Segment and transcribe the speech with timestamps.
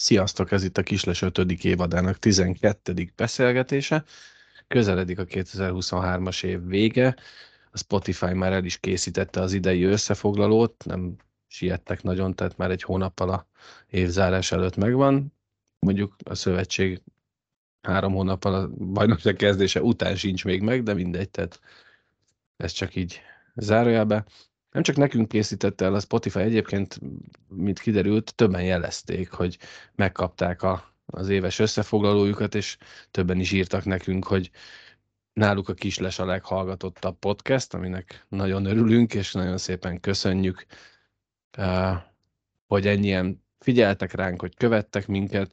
[0.00, 1.38] Sziasztok, ez itt a Kisles 5.
[1.64, 3.12] évadának 12.
[3.16, 4.04] beszélgetése.
[4.68, 7.16] Közeledik a 2023-as év vége.
[7.70, 12.82] A Spotify már el is készítette az idei összefoglalót, nem siettek nagyon, tehát már egy
[12.82, 13.46] hónappal a
[13.86, 15.32] évzárás előtt megvan.
[15.78, 17.02] Mondjuk a szövetség
[17.80, 21.60] három hónappal a bajnokság kezdése után sincs még meg, de mindegy, tehát
[22.56, 23.20] ez csak így
[23.54, 24.24] zárójelbe.
[24.70, 27.00] Nem csak nekünk készítette el a Spotify, egyébként,
[27.48, 29.58] mint kiderült, többen jelezték, hogy
[29.94, 32.76] megkapták a, az éves összefoglalójukat, és
[33.10, 34.50] többen is írtak nekünk, hogy
[35.32, 40.66] náluk a Kisles a leghallgatottabb podcast, aminek nagyon örülünk, és nagyon szépen köszönjük,
[42.66, 45.52] hogy ennyien figyeltek ránk, hogy követtek minket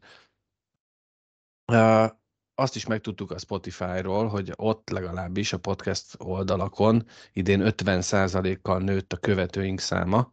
[2.59, 9.17] azt is megtudtuk a Spotify-ról, hogy ott legalábbis a podcast oldalakon idén 50%-kal nőtt a
[9.17, 10.31] követőink száma,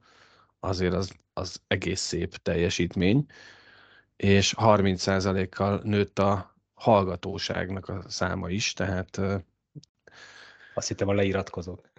[0.61, 3.27] azért az, az egész szép teljesítmény,
[4.17, 9.21] és 30%-kal nőtt a hallgatóságnak a száma is, tehát...
[10.75, 11.91] Azt hittem a leiratkozók.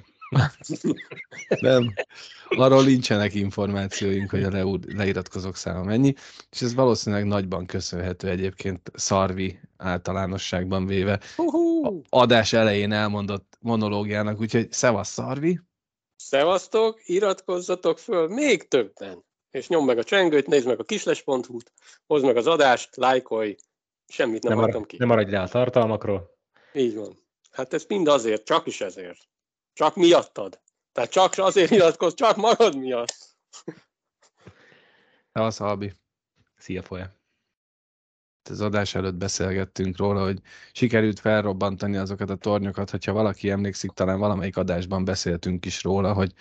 [1.59, 1.93] Nem,
[2.49, 6.13] arról nincsenek információink, hogy a le, leiratkozók száma mennyi,
[6.51, 12.01] és ez valószínűleg nagyban köszönhető egyébként Szarvi általánosságban véve uh-huh.
[12.09, 15.59] adás elején elmondott monológiának, úgyhogy szevasz Szarvi!
[16.15, 21.71] Szevasztok, iratkozzatok föl még többen, és nyomd meg a csengőt, nézd meg a kisles.hu-t,
[22.07, 23.55] hozd meg az adást, lájkolj,
[24.07, 24.97] semmit nem, nem adtam ki.
[24.97, 26.37] Nem maradj rá a tartalmakról.
[26.73, 27.19] Így van.
[27.51, 29.17] Hát ez mind azért, csak is ezért.
[29.75, 30.59] Csak miattad.
[30.91, 33.37] Tehát csak azért nyilatkoz, csak magad miatt.
[35.31, 35.93] Az Albi.
[36.57, 37.15] Szia, Folya.
[38.49, 40.39] Az adás előtt beszélgettünk róla, hogy
[40.71, 46.33] sikerült felrobbantani azokat a tornyokat, hogyha valaki emlékszik, talán valamelyik adásban beszéltünk is róla, hogy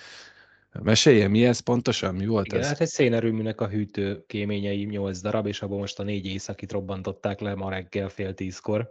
[0.82, 2.14] Mesélje, mi ez pontosan?
[2.14, 2.66] Mi volt Igen, ez?
[2.66, 7.40] Hát egy szénerőműnek a hűtő kéményei 8 darab, és abban most a négy északit robbantották
[7.40, 8.90] le ma reggel fél tízkor.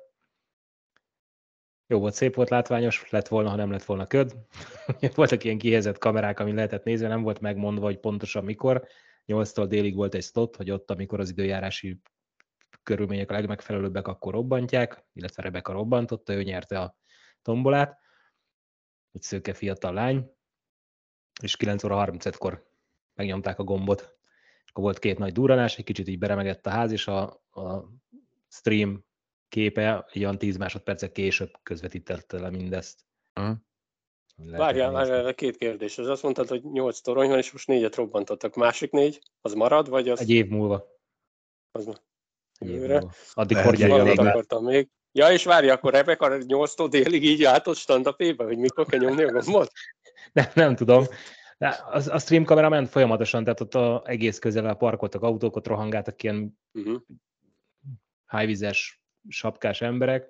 [1.87, 4.35] Jó volt, szép volt, látványos, lett volna, ha nem lett volna köd.
[5.15, 8.87] Voltak ilyen kihelyezett kamerák, amin lehetett nézni, nem volt megmondva, hogy pontosan mikor.
[9.27, 12.01] 8-tól délig volt egy slot, hogy ott, amikor az időjárási
[12.83, 16.97] körülmények a legmegfelelőbbek, akkor robbantják, illetve Rebeka robbantotta, ő nyerte a
[17.41, 17.99] tombolát.
[19.11, 20.31] Egy szőke fiatal lány,
[21.41, 22.69] és 9 óra 35-kor
[23.13, 24.17] megnyomták a gombot.
[24.63, 27.21] És akkor volt két nagy durranás, egy kicsit így beremegett a ház, és a,
[27.51, 27.89] a
[28.47, 29.05] stream
[29.53, 33.05] képe egy olyan 10 másodpercet később közvetítette le mindezt.
[33.39, 33.57] Uh-huh.
[34.35, 35.97] Várjál, várjál, két kérdés.
[35.97, 38.55] Az azt mondtad, hogy 8 torony van, és most négyet robbantottak.
[38.55, 40.19] Másik négy, az marad, vagy az...
[40.19, 40.85] Egy év múlva.
[41.71, 42.01] Az
[42.59, 43.11] Egy év múlva.
[43.33, 44.89] Addig hordják akartam még.
[45.11, 49.23] Ja, és várj, akkor Rebecca 8-tól délig így állt stand up hogy mikor kell nyomni
[49.23, 49.71] a gombot?
[50.33, 51.05] nem, nem tudom.
[51.57, 55.55] De a, a stream kamera ment folyamatosan, tehát ott a, egész közel a parkoltak autók,
[55.55, 57.01] ott rohangáltak ilyen uh-huh.
[58.27, 60.29] highvizes sapkás emberek,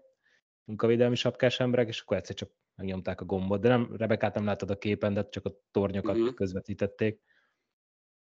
[0.64, 3.62] munkavédelmi sapkás emberek, és akkor egyszer csak megnyomták a gombot.
[3.62, 6.34] De nem, Rebekát nem láttad a képen, de csak a tornyokat uh-huh.
[6.34, 7.22] közvetítették.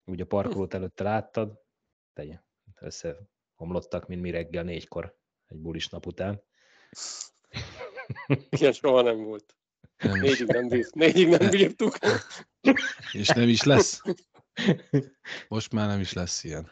[0.05, 1.61] Úgy a parkolót előtte láttad,
[2.15, 2.45] de
[2.81, 6.43] összehomlottak, mint mi reggel négykor egy bulis nap után.
[8.51, 9.57] Igen, soha nem volt.
[9.99, 11.99] Nem négyig nem, bírt, négyig nem bírtuk.
[13.13, 14.03] És nem is lesz.
[15.49, 16.71] Most már nem is lesz ilyen.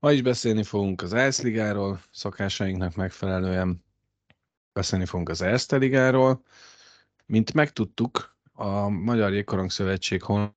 [0.00, 3.84] Ma is beszélni fogunk az ELSZ ligáról, szokásainknak megfelelően
[4.72, 6.42] beszélni fogunk az ELSZ ligáról.
[7.26, 10.56] Mint megtudtuk, a Magyar Jégkorong Szövetség hon...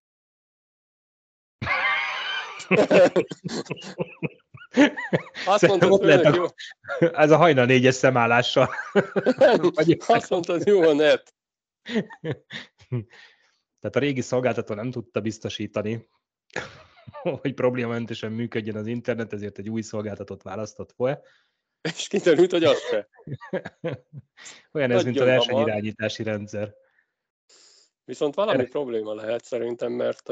[5.46, 6.46] Azt mondtad, hogy jó.
[7.00, 8.70] Ez a hajnal négyes szemállással.
[10.08, 11.36] Azt mondtad, jó a net.
[13.80, 16.08] Tehát a régi szolgáltató nem tudta biztosítani,
[17.42, 21.24] hogy problémamentesen működjön az internet, ezért egy új szolgáltatót választott fel.
[21.82, 23.10] És kiderült, hogy az se.
[24.74, 26.76] Olyan ez, mint a versenyirányítási rendszer.
[28.06, 28.70] Viszont valami Erre...
[28.70, 30.30] probléma lehet szerintem, mert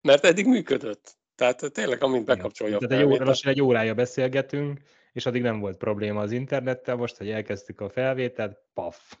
[0.00, 1.18] mert eddig működött.
[1.34, 4.80] Tehát tényleg, amint bekapcsolja Tehát egy, óra, lassan egy órája beszélgetünk,
[5.12, 9.16] és addig nem volt probléma az internettel, most, hogy elkezdtük a felvételt, paf.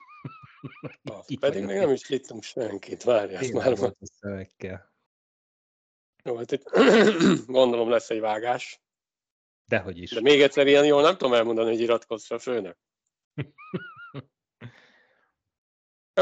[1.02, 1.26] paf.
[1.40, 3.96] Pedig még nem is hittunk senkit, várjál, ezt már van.
[6.24, 6.70] Jó, hát itt
[7.46, 8.80] gondolom lesz egy vágás.
[9.64, 10.10] Dehogy is.
[10.10, 12.76] De még egyszer ilyen jól nem tudom elmondani, hogy iratkozz a főnök.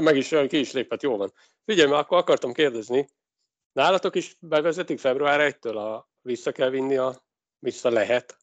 [0.00, 1.32] Meg is, ki is lépett, jó van.
[1.64, 3.08] Figyelj, mert akkor akartam kérdezni,
[3.74, 7.26] Nálatok is bevezetik február 1-től a vissza kell vinni a,
[7.58, 8.38] vissza lehet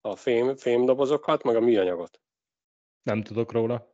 [0.00, 2.20] a fém, fémdobozokat, meg a műanyagot?
[3.02, 3.93] Nem tudok róla.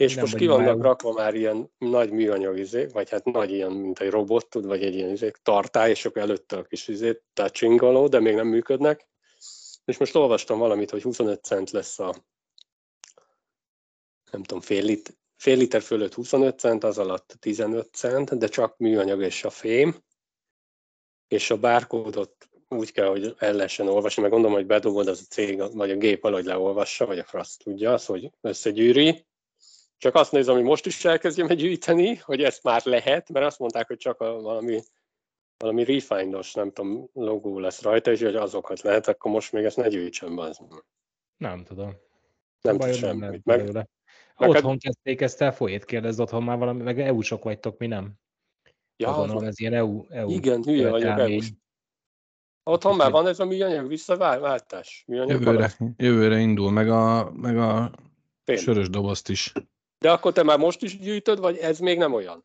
[0.00, 3.50] És Nem most ki vannak már- rakva már ilyen nagy műanyag izé, vagy hát nagy
[3.50, 6.88] ilyen, mint egy robot, tud, vagy egy ilyen izé, tartály, és akkor előtte a kis
[6.88, 9.08] izé, touchingoló, de még nem működnek.
[9.84, 12.14] És most olvastam valamit, hogy 25 cent lesz a
[14.30, 18.76] nem tudom, fél, lit, fél liter fölött 25 cent, az alatt 15 cent, de csak
[18.76, 20.02] műanyag és a fém,
[21.28, 25.32] és a bárkódot úgy kell, hogy el lehessen olvasni, meg gondolom, hogy bedobod az a
[25.34, 29.28] cég, vagy a gép valahogy leolvassa, vagy a frasz tudja azt, hogy összegyűri.
[30.00, 33.86] Csak azt nézem, hogy most is elkezdjem gyűjteni, hogy ezt már lehet, mert azt mondták,
[33.86, 34.80] hogy csak a, valami,
[35.56, 39.76] valami refined-os, nem tudom, logó lesz rajta, és hogy azokat lehet, akkor most még ezt
[39.76, 40.42] ne gyűjtsem be.
[40.42, 40.60] Az
[41.36, 41.94] Nem tudom.
[42.60, 43.44] nem Bajod tud nem semmit.
[43.44, 47.86] Meg, meg Otthon kezdték ezt el, folyét kérdezd otthon már valami, meg EU-sok vagytok, mi
[47.86, 48.12] nem?
[48.96, 51.18] ja, gondolom, ez ilyen EU, EU igen, hülye vagyok.
[51.18, 51.52] EU-s.
[52.62, 55.04] Otthon már van ez a műanyag visszaváltás?
[55.06, 57.90] Műanyag Jövőre, jövőre indul, meg a, meg a
[58.44, 58.58] Pént.
[58.60, 59.52] sörös dobozt is.
[60.00, 62.44] De akkor te már most is gyűjtöd, vagy ez még nem olyan?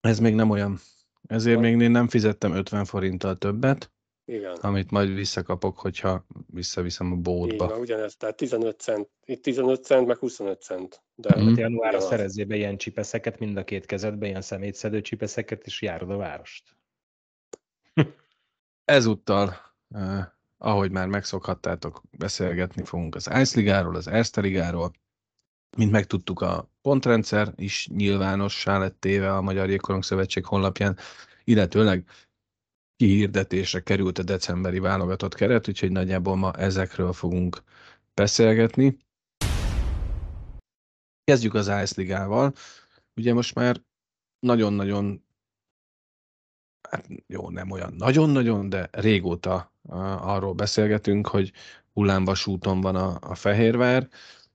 [0.00, 0.78] Ez még nem olyan.
[1.26, 3.92] Ezért még én nem fizettem 50 forinttal többet,
[4.24, 4.54] Igen.
[4.54, 7.68] amit majd visszakapok, hogyha visszaviszem a bótba.
[7.68, 11.02] van, ugyanez, tehát 15 cent, itt 15 cent, meg 25 cent.
[11.14, 11.48] De Mhm.
[11.48, 12.08] Hát januárra ugyanaz.
[12.08, 16.76] szerezzél be ilyen csipeszeket mind a két kezedbe, ilyen szemétszedő csipeszeket, és járod a várost.
[18.84, 19.56] Ezúttal,
[19.94, 20.26] eh,
[20.58, 24.92] ahogy már megszokhattátok, beszélgetni fogunk az Ice Ligáról, az Erste Ligáról.
[25.76, 30.96] Mint megtudtuk, a pontrendszer is nyilvánossá lett téve a Magyar Jégkorong Szövetség honlapján,
[31.44, 32.08] illetőleg
[32.96, 37.62] kihirdetésre került a decemberi válogatott keret, úgyhogy nagyjából ma ezekről fogunk
[38.14, 38.96] beszélgetni.
[41.24, 42.52] Kezdjük az Ice Ligával.
[43.16, 43.82] Ugye most már
[44.38, 45.24] nagyon-nagyon
[46.90, 49.72] hát jó, nem olyan nagyon-nagyon, de régóta
[50.18, 51.52] arról beszélgetünk, hogy
[51.92, 54.08] hullámvasúton van a, a Fehérvár,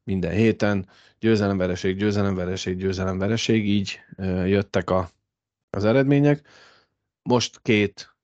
[0.04, 0.88] minden héten
[1.20, 4.00] győzelemvereség, győzelemvereség, győzelemvereség, így
[4.46, 5.10] jöttek a,
[5.70, 6.48] az eredmények.
[7.22, 8.16] Most két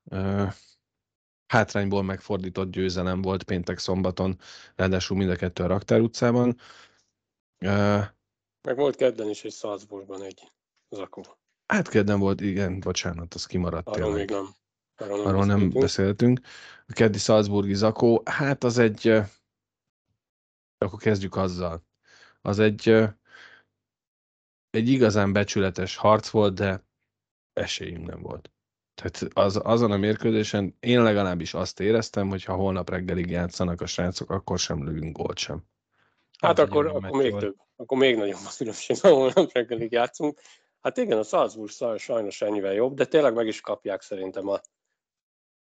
[1.47, 4.39] hátrányból megfordított győzelem volt péntek szombaton,
[4.75, 6.57] ráadásul mind a kettő a Raktár utcában.
[8.62, 10.51] Meg volt kedden is egy Salzburgban egy
[10.89, 11.25] zakó.
[11.65, 14.18] hát kedden volt, igen, bocsánat, az kimaradt Arról tényleg.
[14.18, 14.47] még nem.
[14.95, 16.39] Arról nem, Arról nem beszéltünk.
[16.88, 19.07] A keddi Salzburgi zakó, hát az egy,
[20.77, 21.83] akkor kezdjük azzal.
[22.45, 22.89] Az egy,
[24.69, 26.83] egy igazán becsületes harc volt, de
[27.53, 28.51] esélyünk nem volt.
[28.95, 33.86] Tehát az, azon a mérkőzésen én legalábbis azt éreztem, hogy ha holnap reggelig játszanak a
[33.86, 35.63] srácok, akkor sem lövünk gólt sem.
[36.39, 37.44] Hát Az akkor, akkor még volt.
[37.44, 37.56] több.
[37.75, 40.39] Akkor még nagyobb a különbség, ahol nem reggelig játszunk.
[40.81, 44.62] Hát igen, a Salzburg saj- sajnos ennyivel jobb, de tényleg meg is kapják szerintem a,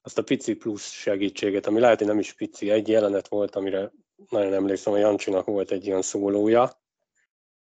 [0.01, 2.69] azt a pici plusz segítséget, ami lehet, hogy nem is pici.
[2.69, 3.91] Egy jelenet volt, amire
[4.29, 6.81] nagyon emlékszem, a Jancsinak volt egy ilyen szólója,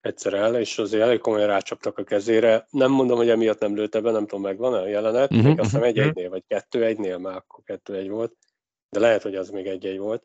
[0.00, 2.66] egyszer el, és azért elég komolyan rácsaptak a kezére.
[2.70, 5.70] Nem mondom, hogy emiatt nem lőtte be, nem tudom, megvan a jelenet, Mhm, még azt
[5.70, 5.88] hiszem mhm.
[5.88, 8.36] egy-egynél, vagy kettő-egynél, már akkor kettő-egy volt,
[8.90, 10.24] de lehet, hogy az még egy-egy volt.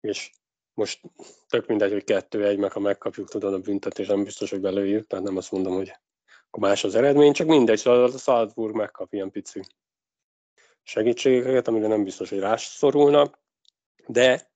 [0.00, 0.30] És
[0.74, 1.00] most
[1.48, 5.24] tök mindegy, hogy kettő-egy, meg ha megkapjuk, tudod, a büntetés, nem biztos, hogy belőjük, tehát
[5.24, 5.92] nem azt mondom, hogy
[6.46, 9.60] akkor más az eredmény, csak mindegy, szóval a Salzburg megkap ilyen pici
[10.82, 13.38] segítségeket, amire nem biztos, hogy rászorulnak,
[14.06, 14.51] de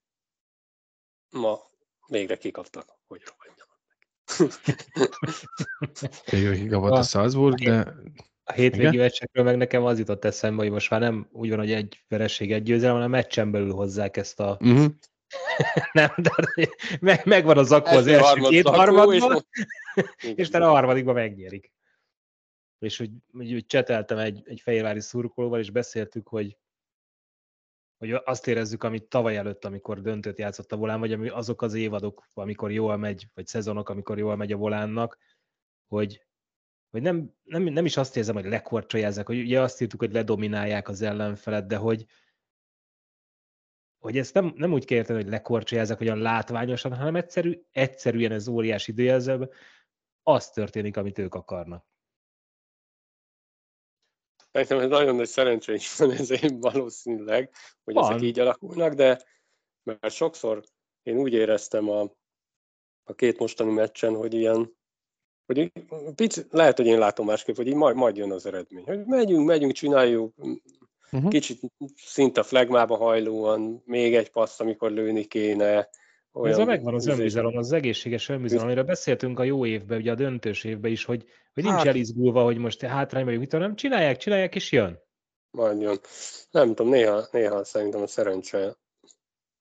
[1.31, 1.59] ma
[2.07, 3.65] végre kikaptak, hogy rohanjanak.
[6.31, 7.95] Végül kikapott Ah, a Salzburg, de
[8.45, 8.97] A hétvégi Igen?
[8.97, 12.53] meccsekről meg nekem az jutott eszembe, hogy most már nem úgy van, hogy egy vereség,
[12.53, 14.57] egy győzelem, hanem meccsen belül hozzák ezt a...
[14.61, 14.87] uh-huh.
[15.93, 16.31] Nem, de
[17.01, 19.47] meg, megvan az akkor az Első harmad két harmadban, és most-
[20.39, 21.73] és utána a harmadikban megnyerik.
[22.79, 26.57] És hogy, hogy, hogy cseteltem egy, egy fehérvári szurkolóval, és beszéltük, hogy
[27.99, 32.27] hogy azt érezzük, amit tavaly előtt, amikor döntőt játszott a volán, vagy azok az évadok,
[32.35, 35.19] amikor jól megy, vagy szezonok, amikor jól megy a volánnak,
[35.87, 36.27] hogy,
[36.91, 40.89] hogy nem, nem, nem is azt érzem, hogy lekorcsoljázzák, hogy ugye azt írtuk, hogy ledominálják
[40.89, 42.07] az ellenfelet, de hogy,
[43.99, 48.49] hogy ezt nem, nem úgy kell érteni, hogy lekorcsoljázzák olyan látványosan, hanem egyszerű, egyszerűen ez
[48.49, 49.51] óriási idézőben,
[50.23, 51.87] az történik, amit ők akarnak.
[54.65, 57.51] Szerintem ez nagyon nagy szerencsé is van ezért valószínűleg,
[57.85, 58.11] hogy Van.
[58.11, 59.23] ezek így alakulnak, de
[59.83, 60.63] mert sokszor
[61.03, 62.01] én úgy éreztem a,
[63.05, 64.77] a két mostani meccsen, hogy ilyen,
[65.47, 65.73] hogy
[66.15, 68.85] pici, lehet, hogy én látom másképp, hogy így majd, majd jön az eredmény.
[68.85, 70.35] Hogy megyünk, megyünk, csináljuk,
[71.13, 71.31] Uh-huh.
[71.31, 71.61] kicsit
[71.95, 75.89] szinte flagmába hajlóan, még egy passz, amikor lőni kéne.
[76.43, 80.11] Ez a megvan az izé- önbizalom, az egészséges önbizalom, amiről beszéltünk a jó évben, ugye
[80.11, 81.25] a döntős évben is, hogy,
[81.55, 85.05] hogy nincs Hát- elizgulva, hogy most hátrány vagyunk, mit nem csinálják, csinálják, és jön.
[85.53, 86.01] Jön.
[86.51, 88.77] Nem tudom, néha, néha szerintem a szerencse,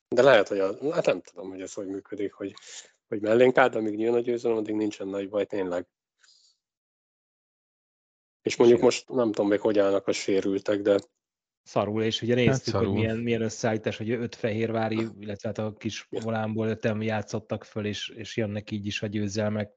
[0.08, 2.54] de lehet, hogy a, hát nem tudom, hogy ez hogy működik, hogy
[3.08, 5.88] hogy mellénk állt, amíg jön a győzelem, addig nincsen nagy baj, tényleg.
[8.42, 11.00] És mondjuk most nem tudom még, hogy állnak a sérültek, de
[11.66, 13.00] szarul, és ugye Hát néztük, hogy szarul.
[13.00, 18.10] milyen, milyen összeállítás, hogy öt fehérvári, illetve hát a kis volánból ötem játszottak föl, és,
[18.10, 19.72] és jönnek így is a győzelmek,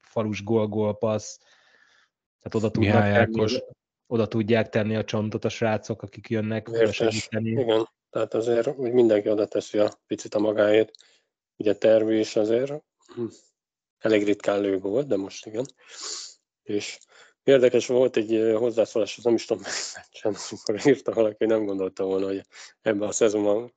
[0.00, 1.38] falus gól-gól passz,
[2.40, 3.60] tehát oda tudnak tenni,
[4.06, 7.50] oda tudják tenni a csontot a srácok, akik jönnek segíteni.
[7.50, 10.90] igen, tehát azért úgy mindenki oda teszi a picit a magáét.
[11.56, 12.72] Ugye tervi is azért
[13.14, 13.24] hm,
[13.98, 15.64] elég ritkán lő gólt, de most igen.
[16.62, 16.98] És
[17.48, 19.62] érdekes volt egy hozzászólás, az nem is tudom,
[19.96, 22.42] meccsen, amikor írta valaki, nem gondolta volna, hogy
[22.82, 23.72] ebben a szezonban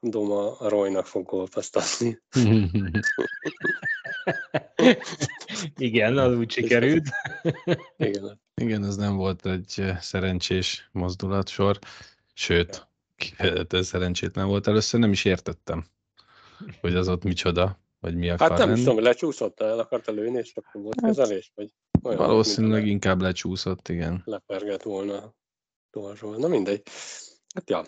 [0.00, 2.18] Doma a Roynak fog gólpaszt adni.
[5.76, 7.08] Igen, az úgy sikerült.
[7.96, 11.78] Igen, Igen, ez nem volt egy szerencsés mozdulatsor,
[12.34, 14.66] sőt, kifejezetten szerencsétlen volt.
[14.66, 15.86] Először nem is értettem,
[16.80, 18.88] hogy az ott micsoda, vagy mi akar hát nem is lenni.
[18.88, 21.70] tudom, lecsúszott, el akarta lőni, és akkor volt Hát, kezelés, vagy
[22.02, 24.22] olyan, Valószínűleg inkább lecsúszott, igen.
[24.24, 25.34] lepergett volna
[25.90, 26.36] torzsról.
[26.36, 26.82] Na mindegy.
[27.54, 27.84] Hát ja,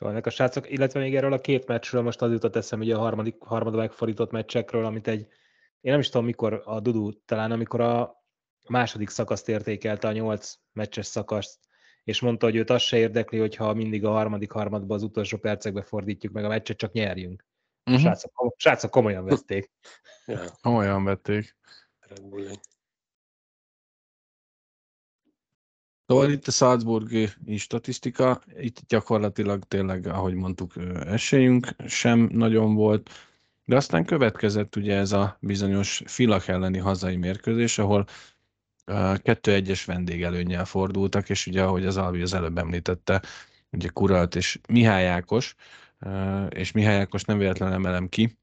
[0.00, 2.94] Jó, ennek a srácok, illetve még erről a két meccsről most az jutott eszem, ugye
[2.94, 5.20] a harmadik, harmadba megfordított meccsekről, amit egy,
[5.80, 8.24] én nem is tudom mikor a Dudu, talán amikor a
[8.68, 11.58] második szakaszt értékelte, a nyolc meccses szakaszt,
[12.04, 15.82] és mondta, hogy őt az se érdekli, hogyha mindig a harmadik harmadba az utolsó percekbe
[15.82, 17.44] fordítjuk meg a meccset, csak nyerjünk.
[17.86, 18.02] Uh-huh.
[18.02, 19.70] srácok, srácok komolyan vették.
[20.26, 21.56] ja, Olyan vették.
[26.06, 30.72] Szóval itt a Salzburgi statisztika, itt gyakorlatilag tényleg, ahogy mondtuk,
[31.04, 33.10] esélyünk sem nagyon volt,
[33.64, 38.06] de aztán következett ugye ez a bizonyos Filak elleni hazai mérkőzés, ahol
[38.84, 43.22] ö, 2-1-es vendégelőnnyel fordultak, és ugye, ahogy az Alvi az előbb említette,
[43.70, 45.54] ugye Kuralt és Mihály Ákos,
[46.48, 48.38] és Mihály Ákos nem véletlenül emelem ki,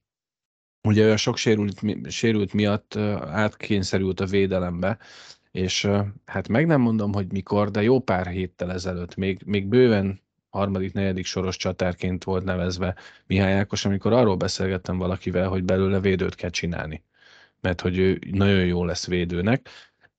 [0.88, 4.98] ugye ő a sok sérült, sérült miatt átkényszerült a védelembe,
[5.52, 5.90] és
[6.26, 10.94] hát meg nem mondom, hogy mikor, de jó pár héttel ezelőtt, még, még bőven harmadik,
[10.94, 12.96] negyedik soros csatárként volt nevezve
[13.26, 17.04] Mihály Ákos, amikor arról beszélgettem valakivel, hogy belőle védőt kell csinálni.
[17.62, 19.70] Mert hogy ő nagyon jó lesz védőnek,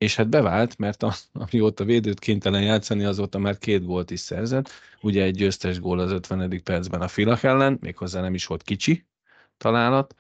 [0.05, 4.71] és hát bevált, mert a, amióta védőt kénytelen játszani, azóta már két gólt is szerzett.
[5.01, 6.63] Ugye egy győztes gól az 50.
[6.63, 9.07] percben a Filak ellen, méghozzá nem is volt kicsi
[9.57, 10.15] találat,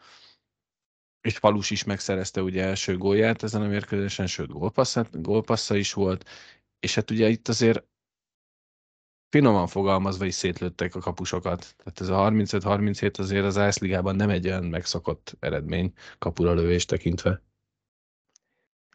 [1.20, 6.28] és Falus is megszerezte ugye első gólját ezen a mérkőzésen, sőt gólpasszát, gólpassza is volt,
[6.80, 7.84] és hát ugye itt azért
[9.28, 11.74] finoman fogalmazva is szétlőttek a kapusokat.
[11.76, 17.42] Tehát ez a 35-37 azért az Ice nem egy olyan megszokott eredmény kapura lövés tekintve.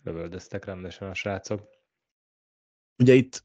[0.03, 1.70] Lövöldöztek rendesen a srácok.
[2.98, 3.41] Ugye itt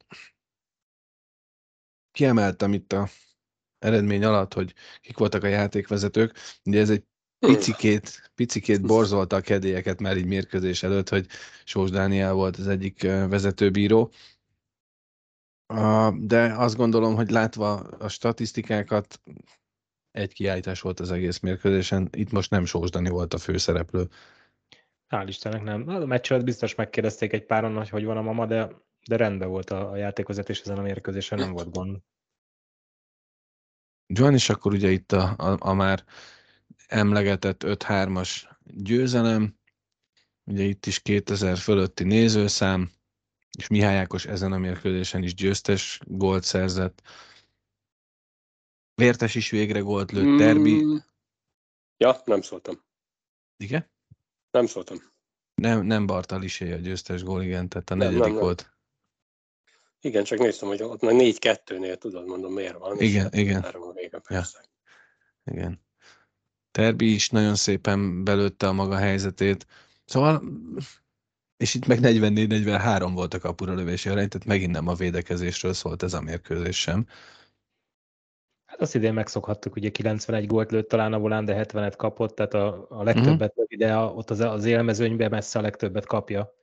[2.10, 3.08] kiemeltem itt a
[3.78, 6.36] eredmény alatt, hogy kik voltak a játékvezetők.
[6.64, 7.04] Ugye ez egy
[7.38, 11.26] picikét, picikét borzolta a kedélyeket már így mérkőzés előtt, hogy
[11.64, 14.12] Sós Dániel volt az egyik vezetőbíró.
[16.14, 19.20] De azt gondolom, hogy látva a statisztikákat,
[20.10, 22.08] egy kiállítás volt az egész mérkőzésen.
[22.12, 24.08] Itt most nem Sós Dani volt a főszereplő.
[25.14, 25.88] Hál' Istennek nem.
[25.88, 28.70] A meccs előtt biztos megkérdezték egy páron, hogy hogy van a mama, de,
[29.08, 31.98] de rendben volt a, a játékvezetés ezen a mérkőzésen, nem volt gond.
[34.06, 36.04] Van, és akkor ugye itt a, a, a már
[36.86, 39.58] emlegetett 5-3-as győzelem,
[40.44, 42.90] ugye itt is 2000 fölötti nézőszám,
[43.58, 47.02] és Mihály Ákos ezen a mérkőzésen is győztes gólt szerzett.
[48.94, 50.96] Vértes is végre gólt lőtt, Terbi, Mm.
[51.96, 52.74] Ja, nem szóltam.
[53.56, 53.92] igen?
[54.54, 54.96] Nem szóltam.
[55.54, 58.42] Nem, nem Bartalisé a győztes gól, igen, tehát a Nem, negyedik nem, nem.
[58.42, 58.72] volt.
[60.00, 63.00] Igen, csak néztem, hogy ott már 4-2-nél tudod, mondom, miért van.
[63.00, 63.62] Igen, hát igen.
[63.62, 64.64] három a vége, persze.
[65.44, 65.80] Igen.
[66.70, 69.66] Terbi is nagyon szépen belőtte a maga helyzetét.
[70.04, 70.42] Szóval,
[71.56, 76.02] és itt meg 44-43 volt a kapura lövési arány, tehát megint nem a védekezésről szólt
[76.02, 77.06] ez a mérkőzés sem.
[78.84, 82.86] Azt idén megszokhattuk, ugye 91 gólt lőtt talán a volán, de 70-et kapott, tehát a,
[82.88, 83.66] a legtöbbet uh-huh.
[83.68, 86.54] ide, a, ott az, az élmezőnyben messze a legtöbbet kapja.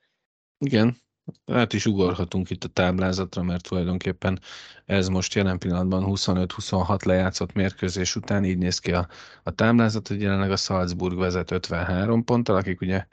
[0.57, 0.97] Igen,
[1.45, 4.39] hát is ugorhatunk itt a táblázatra, mert tulajdonképpen
[4.85, 9.07] ez most jelen pillanatban 25-26 lejátszott mérkőzés után így néz ki a,
[9.43, 13.05] a táblázat, hogy jelenleg a Salzburg vezet 53 ponttal, akik ugye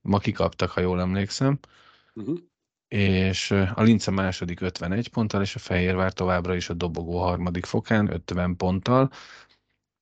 [0.00, 1.58] ma kikaptak, ha jól emlékszem,
[2.14, 2.38] Uh-huh.
[2.92, 8.12] És a Lince második 51 ponttal, és a Fehérvár továbbra is a dobogó harmadik fokán
[8.12, 9.10] 50 ponttal.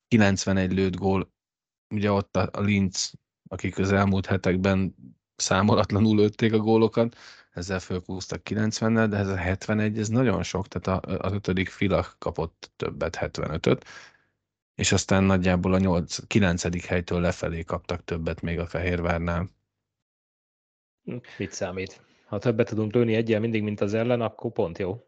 [0.09, 1.33] 91 lőtt gól,
[1.95, 3.13] ugye ott a, a Linz,
[3.49, 4.95] akik az elmúlt hetekben
[5.37, 7.17] számolatlanul lőtték a gólokat,
[7.51, 12.17] ezzel fölkúztak 90-nel, de ez a 71, ez nagyon sok, tehát a, az ötödik Filak
[12.19, 13.85] kapott többet, 75-öt,
[14.75, 16.87] és aztán nagyjából a 8, 9.
[16.87, 19.49] helytől lefelé kaptak többet még a Fehérvárnál.
[21.39, 22.09] Mit számít?
[22.31, 25.07] Ha többet tudunk lőni egyel mindig, mint az ellen, akkor pont jó.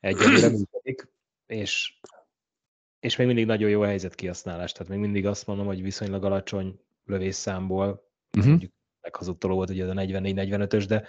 [0.00, 1.08] Egyelőre működik,
[1.46, 1.98] és,
[3.00, 4.72] és még mindig nagyon jó a helyzet kihasználás.
[4.72, 8.50] Tehát még mindig azt mondom, hogy viszonylag alacsony lövésszámból, uh-huh.
[8.50, 11.04] mondjuk meghazudtoló volt ugye a 44-45-ös, de,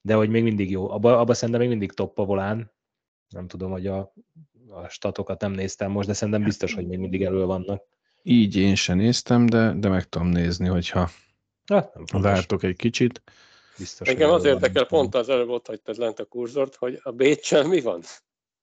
[0.00, 0.90] de hogy még mindig jó.
[0.90, 2.72] Abba, abba szerintem még mindig top a volán.
[3.28, 4.12] Nem tudom, hogy a,
[4.68, 7.82] a statokat nem néztem most, de szerintem biztos, hogy még mindig elő vannak.
[8.22, 11.10] Így én sem néztem, de, de meg tudom nézni, hogyha
[11.66, 13.22] hát, vártok egy kicsit.
[13.78, 17.66] Biztos, Engem az érdekel, pont az előbb ott hagytad lent a kurzort, hogy a Bécsel
[17.66, 18.02] mi van?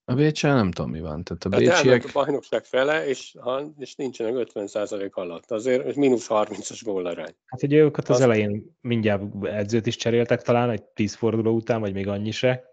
[0.06, 1.24] A Bécsel nem tudom, mi van.
[1.24, 2.06] Tehát a Tehát bécsiek...
[2.06, 5.52] a bajnokság fele, és, ha, és nincsenek 50% alatt.
[5.52, 7.36] Azért mínusz 30-as gólarány.
[7.46, 11.80] Hát ugye őket az, az elején mindjárt edzőt is cseréltek talán, egy 10 forduló után,
[11.80, 12.72] vagy még annyi se.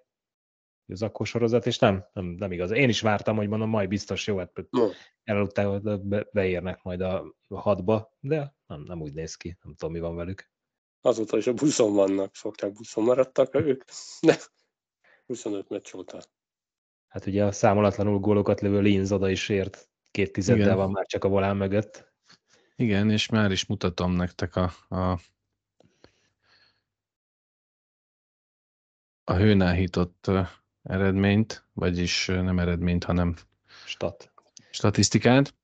[0.87, 2.71] Az akkor sorozat, és nem, nem, nem igaz.
[2.71, 4.89] Én is vártam, hogy mondom, majd biztos jó, hát no.
[5.25, 10.01] előtte be, beérnek majd a hatba, de nem, nem úgy néz ki, nem tudom, mi
[10.01, 10.51] van velük.
[11.01, 13.85] Azóta is a buszon vannak, szokták buszon maradtak ők.
[14.21, 14.35] Ne.
[15.27, 16.23] 25 meccs óta.
[17.09, 20.77] Hát ugye a számolatlanul gólokat lövő Linz oda is ért, két tizeddel Igen.
[20.77, 22.13] van már csak a volán mögött.
[22.77, 25.21] Igen, és már is mutatom nektek a, a,
[29.25, 30.31] a hőnáhított
[30.83, 33.37] eredményt, vagyis nem eredményt, hanem
[33.85, 34.33] Stat.
[34.71, 35.55] statisztikát.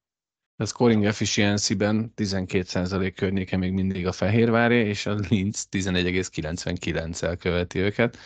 [0.56, 8.18] A scoring efficiency-ben 12% környéke még mindig a Fehérváré, és a Linz 11,99-el követi őket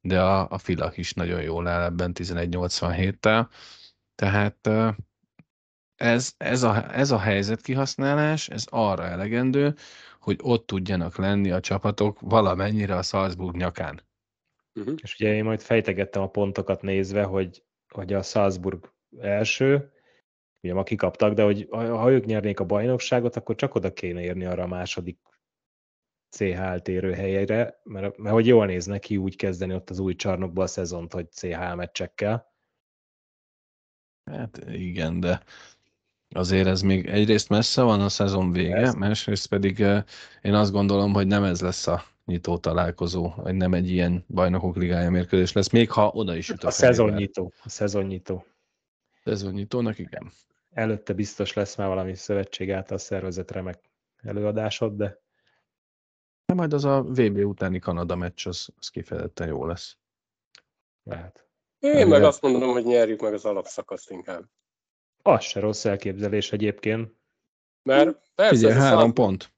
[0.00, 3.46] de a, a filak is nagyon jól áll ebben 1187-tel.
[4.14, 4.68] Tehát
[5.96, 9.74] ez, ez, a, ez a helyzet kihasználás, ez arra elegendő,
[10.20, 14.00] hogy ott tudjanak lenni a csapatok valamennyire a Salzburg nyakán.
[14.74, 14.94] Uh-huh.
[15.02, 19.92] És ugye én majd fejtegettem a pontokat nézve, hogy, hogy a Salzburg első,
[20.62, 24.44] ugye ma kikaptak, de hogy ha ők nyernék a bajnokságot, akkor csak oda kéne érni
[24.44, 25.18] arra a második
[26.30, 30.62] CH eltérő helyére, mert, mert hogy jól néz neki úgy kezdeni ott az új csarnokba
[30.62, 32.48] a szezont, hogy CH meccsekkel.
[34.24, 35.42] Hát igen, de
[36.34, 38.94] azért ez még egyrészt messze van a szezon vége, ez.
[38.94, 39.78] másrészt pedig
[40.42, 44.76] én azt gondolom, hogy nem ez lesz a nyitó találkozó, vagy nem egy ilyen bajnokok
[44.76, 47.52] ligája mérkőzés lesz, még ha oda is jut a, a szezonnyitó.
[47.64, 48.44] A szezonnyitó.
[49.24, 50.32] Szezonnyitónak igen.
[50.70, 53.90] Előtte biztos lesz már valami szövetség által szervezett remek
[54.22, 55.20] előadásod, de
[56.50, 59.96] de majd az a VB utáni Kanada meccs, az, az kifejezetten jó lesz.
[61.02, 61.48] Lehet.
[61.78, 64.44] Én meg azt mondom, hogy nyerjük meg az alapszakaszt inkább.
[65.22, 67.12] Az se rossz elképzelés egyébként.
[67.82, 68.66] Mert persze...
[68.66, 69.14] Ugye, három szak...
[69.14, 69.52] pont.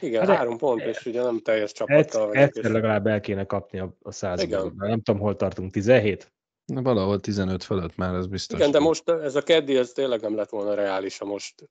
[0.00, 2.32] Igen, hát három pont, és ugye nem teljes csapattal.
[2.32, 4.74] Egyszer legalább el kéne kapni a, a században.
[4.76, 6.32] Nem tudom, hol tartunk, 17?
[6.66, 8.58] Na, valahol 15 fölött már, ez biztos.
[8.58, 11.68] Igen, de most ez a keddi, ez tényleg nem lett volna reális, a most.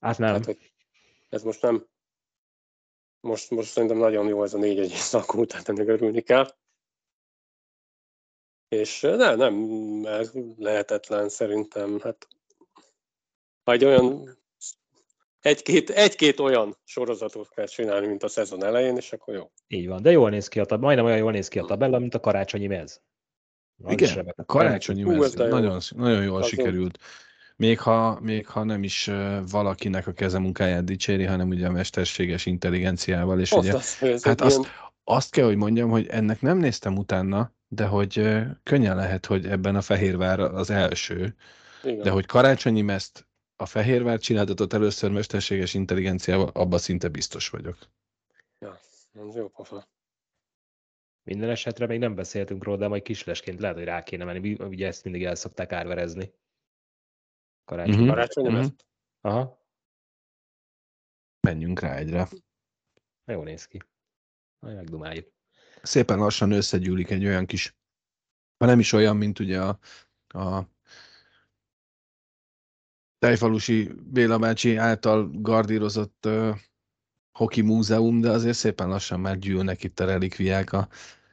[0.00, 0.28] Hát nem.
[0.28, 0.72] Tehát, hogy
[1.28, 1.86] ez most nem,
[3.20, 6.54] most, most szerintem nagyon jó ez a négy egyes szakó, tehát ennek örülni kell.
[8.68, 9.54] És ne, nem,
[10.04, 12.00] ez lehetetlen szerintem.
[12.00, 12.28] Hát,
[13.62, 14.38] ha egy olyan
[15.40, 19.50] egy-két, egy-két olyan sorozatot kell csinálni, mint a szezon elején, és akkor jó.
[19.66, 21.98] Így van, de jól néz ki a tabella, majdnem olyan jól néz ki a tabella,
[21.98, 23.02] mint a karácsonyi mez.
[23.82, 26.98] Az Igen, a karácsonyi mez nagyon, nagyon jól az sikerült.
[27.00, 27.06] Jó
[27.56, 29.10] még ha, még ha nem is
[29.50, 33.40] valakinek a kezemunkáját dicséri, hanem ugye a mesterséges intelligenciával.
[33.40, 34.66] És ugye, azt, hát azt,
[35.04, 38.28] azt kell, hogy mondjam, hogy ennek nem néztem utána, de hogy
[38.62, 41.34] könnyen lehet, hogy ebben a Fehérvár az első,
[41.82, 42.02] Igen.
[42.02, 47.78] de hogy karácsonyi mezt a Fehérvár csináltatott először mesterséges intelligenciával, abban szinte biztos vagyok.
[48.58, 48.80] Ja,
[49.28, 49.88] ez jó pofa.
[51.26, 54.52] Minden esetre még nem beszéltünk róla, de majd kislesként lehet, hogy rá kéne menni.
[54.52, 56.32] Ugye ezt mindig el szokták árverezni.
[57.64, 57.94] Karácsony.
[57.94, 58.08] Uh-huh.
[58.08, 58.72] Karácsony uh-huh.
[59.20, 59.64] Aha.
[61.40, 62.28] Menjünk rá egyre.
[63.24, 63.82] Jó néz ki.
[64.58, 65.32] Majd megdumáljuk.
[65.82, 67.76] Szépen lassan összegyűlik egy olyan kis,
[68.58, 69.78] ha nem is olyan, mint ugye a,
[70.28, 70.68] a
[73.18, 76.56] Tejfalusi Béla bácsi által gardírozott uh,
[77.36, 80.88] hoki múzeum, de azért szépen lassan már gyűlnek itt a relikviák, a,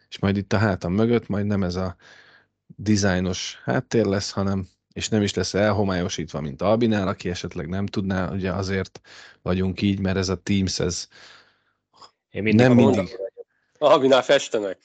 [0.10, 1.96] és majd itt a hátam mögött, majd nem ez a
[2.76, 8.32] dizájnos háttér lesz, hanem és nem is lesz elhomályosítva, mint Albinál, aki esetleg nem tudná,
[8.32, 9.02] ugye azért
[9.42, 11.08] vagyunk így, mert ez a Teams, ez
[12.30, 13.20] Én mindig nem mindig...
[13.78, 14.78] Albinál festenek.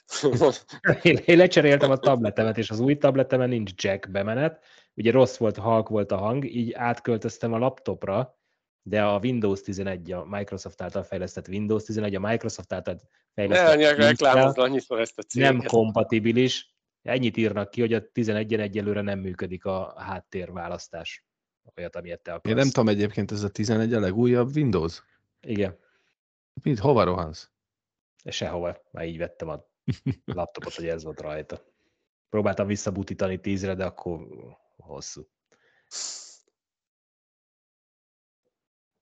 [1.02, 5.57] én, én lecseréltem a tabletemet, és az új tabletemen nincs jack bemenet, ugye rossz volt,
[5.57, 8.38] halk volt a hang, így átköltöztem a laptopra,
[8.88, 13.01] de a Windows 11, a Microsoft által fejlesztett Windows 11, a Microsoft által
[13.35, 13.87] fejlesztett ne,
[15.01, 15.53] ezt a céget.
[15.53, 21.24] nem kompatibilis, Ennyit írnak ki, hogy a 11-en egyelőre nem működik a háttérválasztás.
[21.77, 22.57] olyat, amilyet te Én akarsz.
[22.57, 25.03] nem tudom egyébként, ez a 11 a legújabb Windows?
[25.40, 25.79] Igen,
[26.62, 27.51] Mit, hova rohansz?
[28.24, 28.83] sehova.
[28.90, 29.64] Már így vettem a
[30.24, 31.64] laptopot, hogy ez volt rajta.
[32.29, 34.27] Próbáltam visszabutítani tízre, de akkor
[34.77, 35.29] hosszú.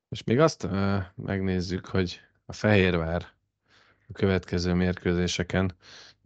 [0.09, 3.27] És még azt uh, megnézzük, hogy a Fehérvár
[4.09, 5.77] a következő mérkőzéseken,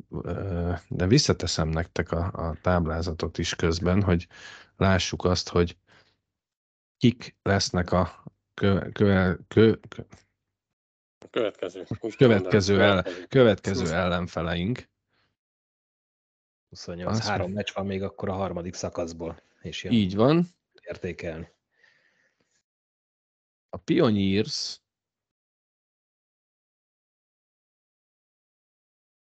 [0.08, 4.26] uh, de visszateszem nektek a, a táblázatot is közben, hogy
[4.76, 5.76] lássuk azt, hogy
[6.96, 10.02] kik lesznek a kö, kö, kö, kö,
[11.30, 11.84] következő.
[12.00, 13.26] Úgy Következő el- következő.
[13.28, 14.88] következő ellenfeleink.
[16.68, 20.46] 28, Az, három meccs van még akkor a harmadik szakaszból, és jön Így van.
[20.80, 21.48] értékelni.
[23.70, 24.80] A Pioneers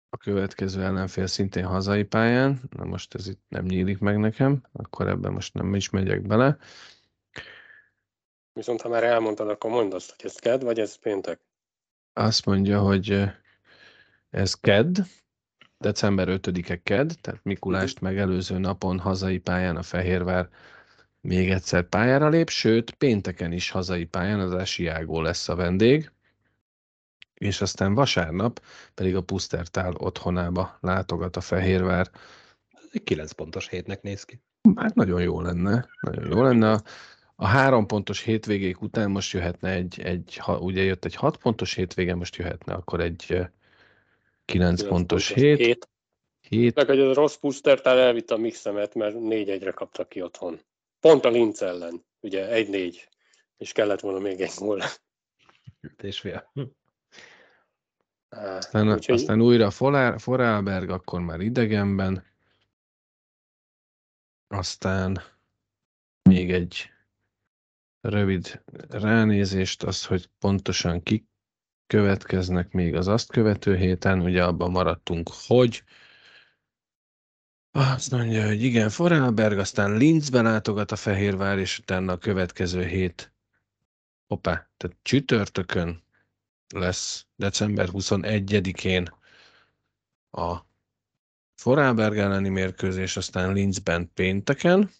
[0.08, 2.60] a következő ellenfél szintén hazai pályán.
[2.70, 6.58] Na most ez itt nem nyílik meg nekem, akkor ebben most nem is megyek bele.
[8.52, 11.40] Viszont ha már elmondtad, akkor mondd azt, hogy ez ked, vagy ez péntek.
[12.12, 13.24] Azt mondja, hogy
[14.30, 14.98] ez KED,
[15.78, 20.48] december 5-e KED, tehát Mikulást megelőző napon hazai pályán a Fehérvár
[21.20, 26.10] még egyszer pályára lép, sőt, pénteken is hazai pályán az Asiágó lesz a vendég,
[27.34, 28.62] és aztán vasárnap
[28.94, 32.10] pedig a Pusztertál otthonába látogat a Fehérvár.
[32.70, 34.40] Ez egy 9 pontos hétnek néz ki.
[34.74, 36.72] Hát nagyon jó lenne, nagyon jó lenne.
[36.72, 36.82] A,
[37.34, 41.74] a három pontos hétvégék után most jöhetne egy, egy ha, ugye jött egy hat pontos
[41.74, 43.48] hétvége, most jöhetne akkor egy eh,
[44.44, 45.58] kilenc Kilenc pontos hét.
[45.58, 45.88] hét.
[46.40, 46.74] hét.
[46.74, 50.60] Meg, hogy a rossz pusztertál elvitte a mixemet, mert 4-1-re kaptak ki otthon.
[51.00, 52.04] Pont a Linz ellen.
[52.20, 52.96] Ugye 1-4.
[53.56, 54.82] És kellett volna még egy gól.
[56.02, 56.52] És fél.
[58.28, 62.24] Aztán, úgyhogy aztán újra Forá- Forálberg, akkor már idegenben.
[64.48, 65.22] Aztán
[66.22, 66.90] még egy
[68.00, 71.24] rövid ránézést, az, hogy pontosan kik
[71.86, 74.20] következnek még az azt követő héten.
[74.20, 75.82] Ugye abban maradtunk, hogy
[77.76, 83.32] azt mondja, hogy igen, Forálberg, aztán Linzbe látogat a Fehérvár, és utána a következő hét.
[84.26, 86.02] Hoppá, tehát csütörtökön
[86.74, 89.12] lesz december 21-én
[90.30, 90.56] a
[91.54, 94.90] Forálberg elleni mérkőzés, aztán Linzben pénteken,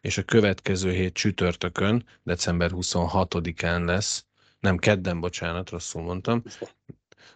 [0.00, 4.26] és a következő hét csütörtökön, december 26-án lesz,
[4.60, 6.42] nem kedden, bocsánat, rosszul mondtam,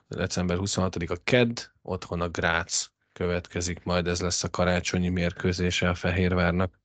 [0.08, 2.90] december 26 a kedd, otthon a Grác
[3.20, 6.80] következik, majd ez lesz a karácsonyi mérkőzése a Fehérvárnak.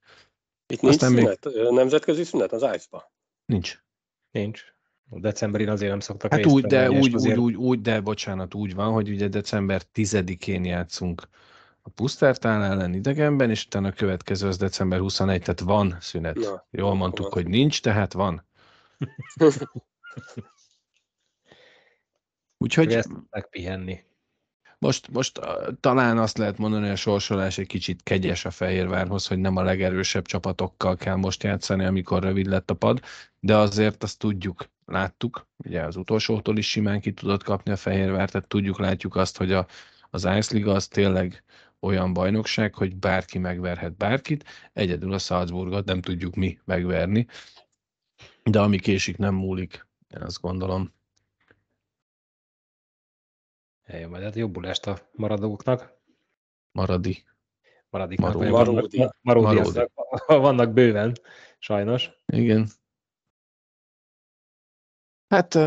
[0.68, 3.12] Itt nincs aztán még- szünet, ö, nemzetközi szünet az ice
[3.46, 3.84] Nincs.
[4.32, 4.64] Nincs.
[5.10, 8.54] A decemberin azért nem szoktak Hát úgy, de úgy, úgy, azért- úgy, úgy, de bocsánat,
[8.54, 11.28] úgy van, hogy ugye december 10-én játszunk
[11.82, 16.36] a Pusztertál ellen idegenben, és utána a következő az december 21, tehát van szünet.
[16.36, 17.44] Na, Jól mondtuk, van.
[17.44, 18.48] hogy nincs, tehát van.
[22.58, 23.10] Úgyhogy ezt
[23.50, 24.04] pihenni.
[24.86, 25.40] Most, most
[25.80, 29.64] talán azt lehet mondani, hogy a sorsolás egy kicsit kegyes a Fehérvárhoz, hogy nem a
[29.64, 33.02] legerősebb csapatokkal kell most játszani, amikor rövid lett a pad,
[33.40, 38.30] de azért azt tudjuk, láttuk, ugye az utolsótól is simán ki tudott kapni a Fehérvár,
[38.30, 39.68] tehát tudjuk, látjuk azt, hogy a,
[40.10, 41.44] az Ice Liga az tényleg
[41.80, 47.28] olyan bajnokság, hogy bárki megverhet bárkit, egyedül a Salzburgot nem tudjuk mi megverni,
[48.44, 50.94] de ami késik nem múlik, én azt gondolom.
[53.86, 55.94] Eljön majd, hát jobbulást a maradóknak.
[56.72, 57.24] Maradi.
[57.90, 58.34] Maradiknak.
[58.34, 58.98] Maró- Maródi.
[58.98, 59.80] Vannak, maródi, Maródi.
[60.48, 61.16] vannak bőven,
[61.60, 62.10] sajnos.
[62.26, 62.68] Igen.
[65.28, 65.58] Hát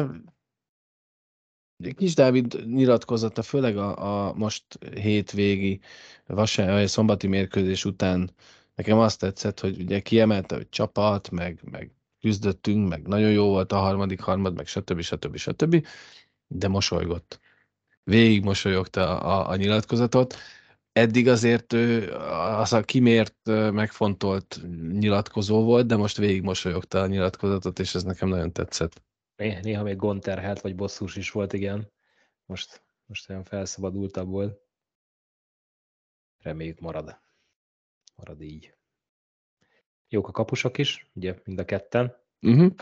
[1.96, 5.80] Kis Dávid nyilatkozata, főleg a, a most hétvégi
[6.26, 8.30] vasárnap, vagy szombati mérkőzés után
[8.74, 13.72] nekem azt tetszett, hogy ugye kiemelte, hogy csapat, meg, meg küzdöttünk, meg nagyon jó volt
[13.72, 15.00] a harmadik harmad, meg stb.
[15.00, 15.36] stb.
[15.36, 15.86] stb.
[16.46, 17.40] De mosolygott.
[18.08, 20.34] Végig mosolyogta a, a nyilatkozatot.
[20.92, 22.12] Eddig azért ő
[22.58, 23.36] az a kimért,
[23.72, 24.60] megfontolt
[24.92, 29.02] nyilatkozó volt, de most végig mosolyogta a nyilatkozatot, és ez nekem nagyon tetszett.
[29.36, 31.92] Né- Néha még gonterhelt, vagy bosszús is volt, igen.
[32.46, 34.60] Most, most olyan felszabadultabb volt.
[36.38, 37.20] Reméljük marad.
[38.16, 38.74] Marad így.
[40.08, 42.16] Jók a kapusok is, ugye mind a ketten.
[42.40, 42.74] Uh-huh.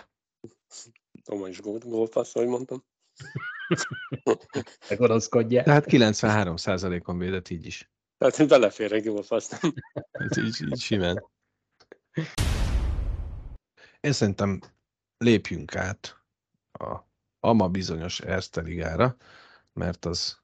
[1.22, 2.84] Toma is gól, gólpassz, ahogy mondtam.
[4.90, 5.64] Megonoszkodják.
[5.64, 7.90] Tehát 93%-on védett így is.
[8.18, 9.50] Tehát belefér egy gólpassz.
[10.12, 11.24] Hát így, így simán.
[14.00, 14.61] Én szerintem
[15.18, 16.22] lépjünk át
[16.72, 17.05] a
[17.40, 19.16] ama bizonyos Erste Ligára,
[19.72, 20.38] mert az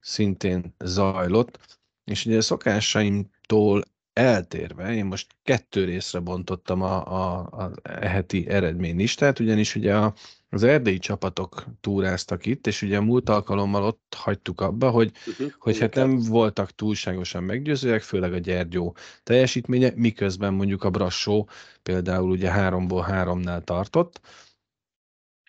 [0.00, 3.82] szintén zajlott, és ugye a szokásaimtól
[4.18, 10.14] eltérve, én most kettő részre bontottam a, a, a heti eredménylistát, ugyanis ugye a,
[10.48, 15.52] az erdélyi csapatok túráztak itt, és ugye a múlt alkalommal ott hagytuk abba, hogy, uh-huh,
[15.58, 21.48] hogy hát nem voltak túlságosan meggyőzőek, főleg a Gyergyó teljesítménye, miközben mondjuk a Brassó
[21.82, 24.20] például ugye háromból háromnál tartott.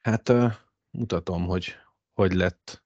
[0.02, 0.54] Hát uh,
[0.92, 1.76] mutatom, hogy
[2.14, 2.84] hogy lett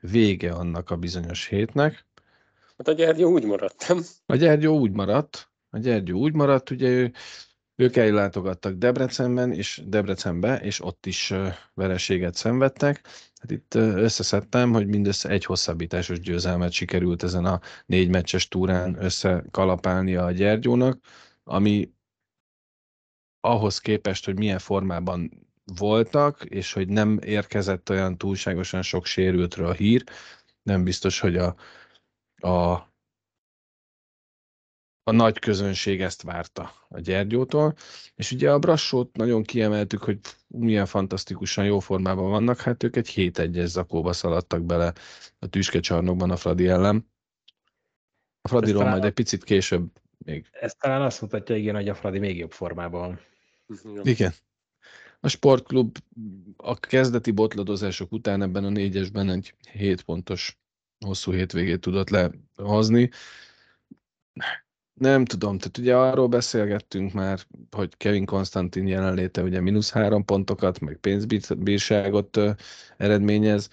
[0.00, 2.06] vége annak a bizonyos hétnek.
[2.76, 4.02] Hát a Gyergyó úgy maradt, nem?
[4.26, 7.12] A Gyergyó úgy maradt, a Gyergyó úgy maradt, ugye ő,
[7.74, 11.32] ők ellátogattak Debrecenben, és Debrecenbe, és ott is
[11.74, 13.08] vereséget szenvedtek.
[13.40, 20.24] Hát itt összeszedtem, hogy mindössze egy hosszabbításos győzelmet sikerült ezen a négy meccses túrán összekalapálnia
[20.24, 20.98] a Gyergyónak,
[21.44, 21.94] ami
[23.40, 29.72] ahhoz képest, hogy milyen formában voltak, és hogy nem érkezett olyan túlságosan sok sérültről a
[29.72, 30.04] hír,
[30.62, 31.54] nem biztos, hogy a
[32.40, 32.72] a,
[35.02, 37.74] a nagy közönség ezt várta a Gyergyótól,
[38.14, 43.08] és ugye a Brassót nagyon kiemeltük, hogy milyen fantasztikusan jó formában vannak, hát ők egy
[43.08, 44.92] 7 1 zakóba szaladtak bele
[45.38, 47.10] a tüskecsarnokban a Fradi ellen.
[48.40, 50.46] A Fradiról majd egy picit később még.
[50.50, 53.20] Ez talán azt mutatja, igen, hogy a Fradi még jobb formában van.
[54.02, 54.32] Igen.
[55.20, 55.96] A sportklub
[56.56, 60.58] a kezdeti botladozások után ebben a négyesben egy 7 pontos
[61.04, 62.10] hosszú hétvégét tudott
[62.56, 63.10] lehozni.
[64.92, 67.38] Nem tudom, tehát ugye arról beszélgettünk már,
[67.70, 72.38] hogy Kevin Konstantin jelenléte ugye mínusz három pontokat, meg pénzbírságot
[72.96, 73.68] eredményez.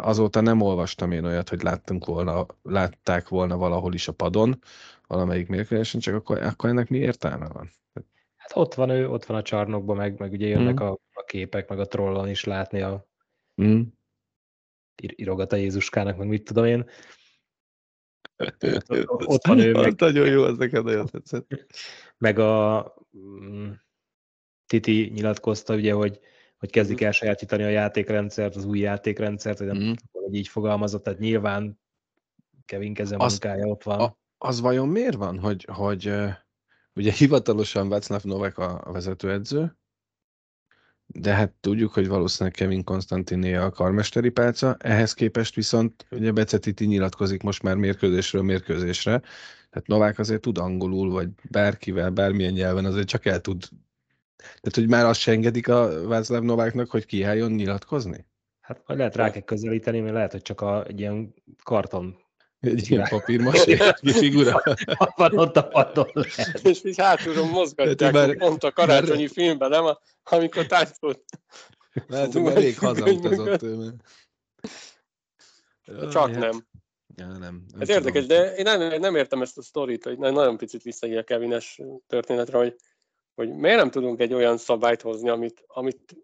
[0.00, 4.58] Azóta nem olvastam én olyat, hogy láttunk volna, látták volna valahol is a padon
[5.06, 7.70] valamelyik mérkőzésen, csak akkor, akkor ennek mi értelme van?
[8.36, 10.86] Hát ott van ő, ott van a csarnokban, meg, meg ugye jönnek mm.
[10.86, 13.06] a, a képek, meg a trollon is látni a,
[13.62, 13.80] mm
[15.16, 16.86] írogat a Jézuskának, meg mit tudom én.
[19.06, 19.72] Ott van ő.
[19.72, 21.46] Meg, nagyon jó, az neked nagyon tetszett.
[22.18, 23.70] Meg a mm,
[24.66, 26.20] Titi nyilatkozta, ugye, hogy,
[26.58, 29.92] hogy kezdik el sajátítani a játékrendszert, az új játékrendszert, hogy, nem, mm.
[30.12, 31.80] hogy így fogalmazott, tehát nyilván
[32.64, 34.00] Kevin Keze munkája ott van.
[34.00, 36.12] A, az vajon miért van, hogy, hogy
[36.94, 39.76] ugye hivatalosan Václav Novak a vezetőedző,
[41.14, 46.86] de hát tudjuk, hogy valószínűleg Kevin Konstantiné a karmesteri pálca, ehhez képest viszont ugye Becetiti
[46.86, 49.20] nyilatkozik most már mérkőzésről mérkőzésre,
[49.70, 53.68] tehát Novák azért tud angolul, vagy bárkivel, bármilyen nyelven azért csak el tud,
[54.36, 58.26] tehát hogy már azt se engedik a Václav Nováknak, hogy kiálljon nyilatkozni?
[58.60, 62.16] Hát majd lehet rá kell közelíteni, mert lehet, hogy csak a, egy ilyen karton
[62.62, 64.62] egy ilyen papírmasé figura.
[65.16, 66.10] Van ott a padon.
[66.62, 69.30] És így hátulról mozgatják, már, pont a karácsonyi már...
[69.30, 69.98] filmben, nem?
[70.22, 71.24] Amikor táncolt.
[72.06, 73.94] Lehet, hogy elég hazautazott ő.
[76.10, 76.38] Csak hát.
[76.38, 76.66] nem.
[77.16, 77.40] Ja, nem.
[77.40, 81.24] nem Ez érdekes, de én nem, nem értem ezt a sztorit, hogy nagyon picit visszaél
[81.24, 82.76] Kevines történetre, hogy,
[83.34, 86.16] hogy miért nem tudunk egy olyan szabályt hozni, amit, amit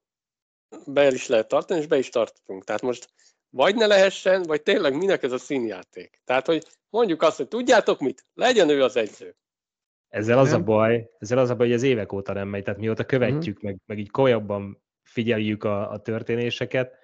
[0.87, 2.65] be is lehet tartani, és be is tartunk.
[2.65, 3.09] Tehát most
[3.51, 6.21] vagy ne lehessen, vagy tényleg minek ez a színjáték.
[6.25, 9.37] Tehát, hogy mondjuk azt, hogy tudjátok mit, legyen ő az egyző.
[10.09, 10.61] Ezzel az nem?
[10.61, 13.57] a baj, ezzel az a baj, hogy az évek óta nem megy, tehát mióta követjük,
[13.57, 13.71] uh-huh.
[13.71, 16.95] meg, meg így kolyabban figyeljük a, a történéseket,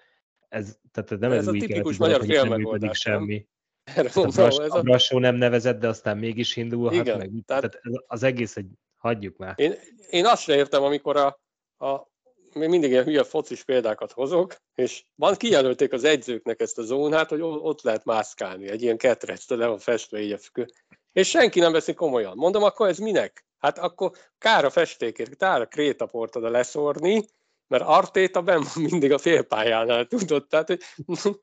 [0.49, 3.47] ez, tehát nem ez, ez új a tipikus magyar hogy nem működik semmi.
[3.85, 4.81] Erre a, Brass, ez a...
[4.81, 7.31] Brassó nem nevezett, de aztán mégis indulhat Igen, meg.
[7.47, 9.55] Tehát, tehát az egész, hogy hagyjuk már.
[9.57, 9.75] Én,
[10.11, 11.41] én azt sem értem, amikor a,
[11.87, 12.13] a
[12.55, 17.29] még mindig ilyen hülye focis példákat hozok, és van kijelölték az egyzőknek ezt a zónát,
[17.29, 20.67] hogy ott lehet mászkálni, egy ilyen ketrectől le van festve így a fükő.
[21.13, 22.37] És senki nem veszi komolyan.
[22.37, 23.47] Mondom, akkor ez minek?
[23.59, 27.25] Hát akkor kár a festékért, kár a krétaport oda leszórni,
[27.67, 30.47] mert Artéta ben mindig a félpályánál, tudod?
[30.47, 30.83] Tehát, hogy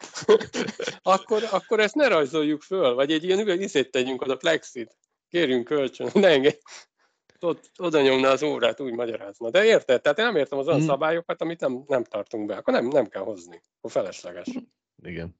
[1.01, 4.97] akkor, akkor ezt ne rajzoljuk föl, vagy egy ilyen üveg tegyünk oda plexit.
[5.29, 6.57] Kérjünk kölcsön, ne engedj
[7.43, 9.49] ott, oda nyomna az órát, úgy magyarázna.
[9.49, 10.01] De érted?
[10.01, 10.87] Tehát én nem értem az olyan hmm.
[10.87, 12.55] szabályokat, amit nem, nem tartunk be.
[12.55, 13.61] Akkor nem, nem kell hozni.
[13.77, 14.47] Akkor felesleges.
[15.03, 15.39] Igen.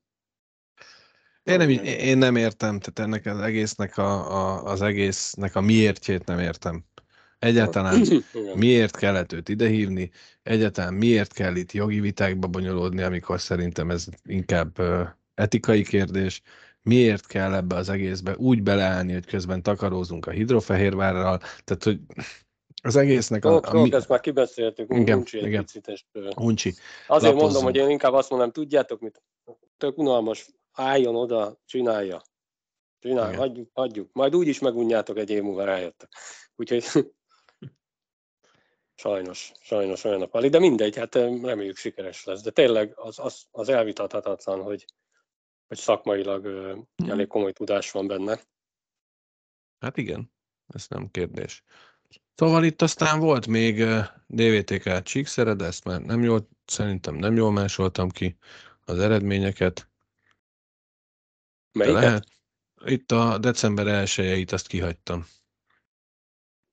[1.43, 6.25] Én nem, én nem értem, tehát ennek az egésznek a, a, az egésznek a miértjét
[6.25, 6.83] nem értem.
[7.39, 8.05] Egyáltalán
[8.55, 10.11] miért kellett őt idehívni,
[10.43, 14.77] egyáltalán miért kell itt jogi vitákba bonyolódni, amikor szerintem ez inkább
[15.33, 16.41] etikai kérdés
[16.82, 22.00] miért kell ebbe az egészbe úgy beleállni, hogy közben takarózunk a hidrofehérvárral, tehát hogy
[22.84, 23.62] az egésznek a...
[23.63, 23.94] a mi...
[23.94, 25.62] ezt már kibeszéltük, igen, Uncsi egy igen.
[25.62, 25.88] picit.
[25.88, 26.74] És, Uncsi.
[27.08, 27.41] Azért lapozzunk.
[27.41, 29.24] mondom, hogy én inkább azt mondom, tudjátok mit?
[29.78, 32.22] Tök unalmas, álljon oda, csinálja.
[33.00, 34.10] Csinálja, hagyjuk, hagyjuk.
[34.13, 36.10] Majd úgy is megunjátok egy év múlva rájöttek.
[36.56, 36.84] Úgyhogy
[38.96, 42.41] sajnos, sajnos olyan a pali, de mindegy, hát reméljük sikeres lesz.
[42.41, 44.86] De tényleg az, az, az elvitathatatlan, hogy
[45.71, 47.10] hogy szakmailag mm.
[47.10, 48.39] elég komoly tudás van benne.
[49.79, 50.31] Hát igen,
[50.67, 51.63] ez nem kérdés.
[52.36, 53.84] Szóval itt aztán volt még
[54.27, 58.38] DVTK csíkszere, de ezt már nem jól, szerintem nem jól másoltam ki
[58.81, 59.89] az eredményeket.
[61.71, 62.01] Melyiket?
[62.01, 62.27] lehet,
[62.86, 65.25] itt a december 1 azt kihagytam.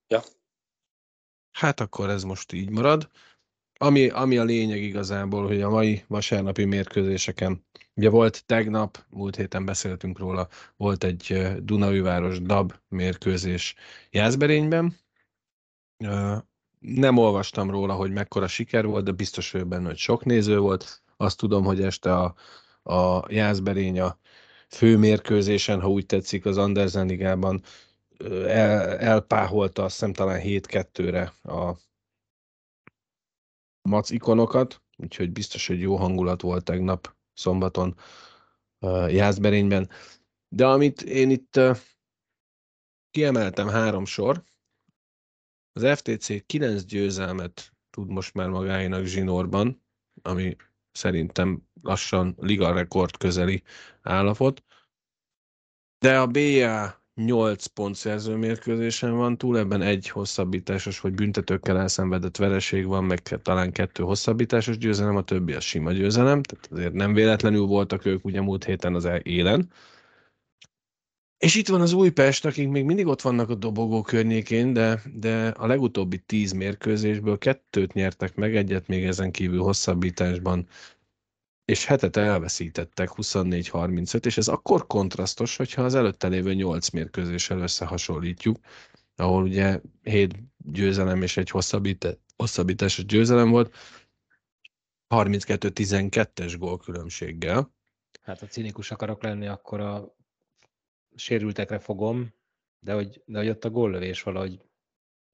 [0.06, 0.22] Ja.
[1.50, 3.11] Hát akkor ez most így marad.
[3.80, 7.64] Ami, ami a lényeg igazából, hogy a mai vasárnapi mérkőzéseken,
[7.94, 13.74] ugye volt tegnap, múlt héten beszéltünk róla, volt egy Dunaújváros DAB mérkőzés
[14.10, 14.96] Jászberényben.
[16.78, 21.02] Nem olvastam róla, hogy mekkora siker volt, de biztos vagyok benne, hogy sok néző volt.
[21.16, 22.34] Azt tudom, hogy este a,
[22.82, 24.18] a Jászberény a
[24.68, 27.62] főmérkőzésen, ha úgy tetszik, az Andersen ligában
[28.46, 31.86] el, elpáholta azt hiszem talán 7-2-re a
[33.88, 37.96] mac ikonokat, úgyhogy biztos, hogy jó hangulat volt tegnap szombaton
[38.79, 39.90] uh, Jászberényben.
[40.48, 41.77] De amit én itt uh,
[43.11, 44.44] kiemeltem három sor,
[45.72, 49.83] az FTC 9 győzelmet tud most már magáinak zsinórban,
[50.22, 50.57] ami
[50.92, 53.62] szerintem lassan liga rekord közeli
[54.03, 54.64] állapot.
[55.98, 62.37] De a BA 8 pont szerző mérkőzésen van túl, ebben egy hosszabbításos vagy büntetőkkel elszenvedett
[62.37, 67.14] vereség van, meg talán kettő hosszabbításos győzelem, a többi a sima győzelem, tehát azért nem
[67.14, 69.70] véletlenül voltak ők ugye múlt héten az élen.
[71.38, 75.48] És itt van az Újpest, akik még mindig ott vannak a dobogó környékén, de, de
[75.48, 80.66] a legutóbbi tíz mérkőzésből kettőt nyertek meg, egyet még ezen kívül hosszabbításban
[81.68, 88.59] és hetet elveszítettek 24-35, és ez akkor kontrasztos, hogyha az előtte lévő 8 mérkőzéssel összehasonlítjuk,
[89.16, 91.50] ahol ugye 7 győzelem és egy
[92.37, 93.74] hosszabbításos győzelem volt,
[95.09, 97.74] 32-12-es gól különbséggel.
[98.22, 100.16] Hát a cinikus akarok lenni, akkor a
[101.14, 102.35] sérültekre fogom,
[102.81, 104.61] de hogy, de hogy ott a góllövés valahogy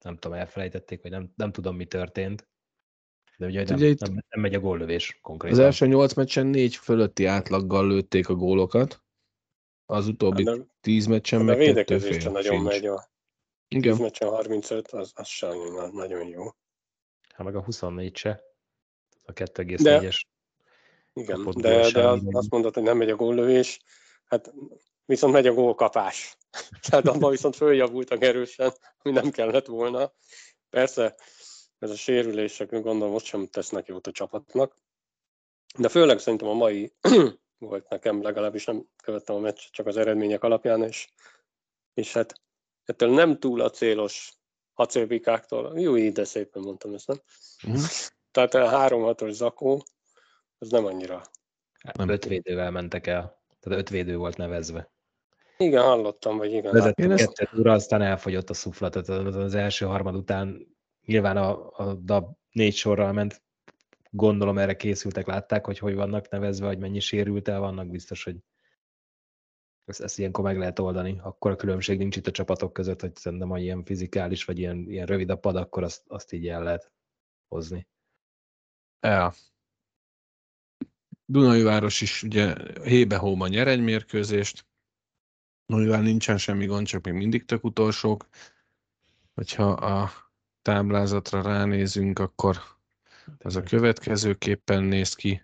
[0.04, 2.48] nem tudom, elfelejtették, vagy nem, nem tudom, mi történt.
[3.36, 5.58] De ugye, nem, ugye itt nem, nem megy a góllövés konkrétan.
[5.58, 9.02] Az első nyolc meccsen négy fölötti átlaggal lőtték a gólokat,
[9.86, 12.62] az utóbbi hát tíz meccsen hát meg kettő fél nagyon sincs.
[12.62, 13.10] megy a
[13.68, 13.92] Igen.
[13.92, 15.56] 10 meccsen 35, az, az sem
[15.92, 16.44] nagyon jó.
[17.34, 18.42] Hát meg a 24 se.
[19.24, 20.22] A 2,4-es.
[21.12, 23.80] Igen, de, de az, azt mondod, hogy nem megy a góllövés,
[24.24, 24.52] hát
[25.04, 26.38] viszont megy a gólkapás.
[26.88, 30.12] Tehát abban viszont följavultak erősen, ami nem kellett volna.
[30.70, 31.16] Persze
[31.84, 34.76] ez a sérülések gondolom most sem tesznek jót a csapatnak.
[35.78, 36.92] De főleg szerintem a mai
[37.58, 41.08] volt nekem, legalábbis nem követtem a meccs, csak az eredmények alapján, és,
[41.94, 42.40] és hát
[42.84, 44.32] ettől nem túl a célos
[44.74, 47.20] acélbikáktól, jó, ide szépen mondtam ezt, nem?
[47.68, 47.74] Mm.
[48.30, 49.82] Tehát a 3-6-os zakó,
[50.58, 51.22] az nem annyira.
[51.92, 52.08] Nem.
[52.08, 54.92] Öt védővel mentek el, tehát öt védő volt nevezve.
[55.56, 56.72] Igen, hallottam, vagy igen.
[56.72, 60.73] Vezettük kettőt ura, aztán elfogyott a szuflat, tehát az első harmad után
[61.04, 63.42] nyilván a, a DAB négy sorral ment,
[64.10, 68.36] gondolom erre készültek, látták, hogy hogy vannak nevezve, hogy mennyi sérült el vannak, biztos, hogy
[69.84, 71.18] ezt, ezt ilyenkor meg lehet oldani.
[71.22, 74.90] Akkor a különbség nincs itt a csapatok között, hogy szerintem, ha ilyen fizikális, vagy ilyen,
[74.90, 76.92] ilyen rövid a pad, akkor azt, azt így el lehet
[77.48, 77.88] hozni.
[79.00, 79.32] Ja.
[81.26, 84.66] Dunai város is ugye hébe-hóma nyer egy mérkőzést,
[85.66, 88.28] Nulliván nincsen semmi gond, csak még mindig tök utolsók.
[89.34, 90.10] Hogyha a
[90.64, 92.60] táblázatra ránézünk, akkor
[93.38, 95.42] az a következőképpen néz ki.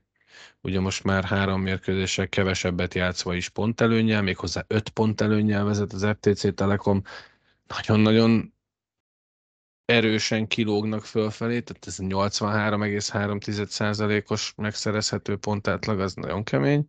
[0.61, 5.93] Ugye most már három mérkőzéssel kevesebbet játszva is pont előnyel, méghozzá öt pont előnyel vezet
[5.93, 7.03] az FTC Telekom.
[7.67, 8.55] Nagyon-nagyon
[9.85, 16.89] erősen kilógnak fölfelé, tehát ez 83,3%-os megszerezhető pontátlag, az nagyon kemény.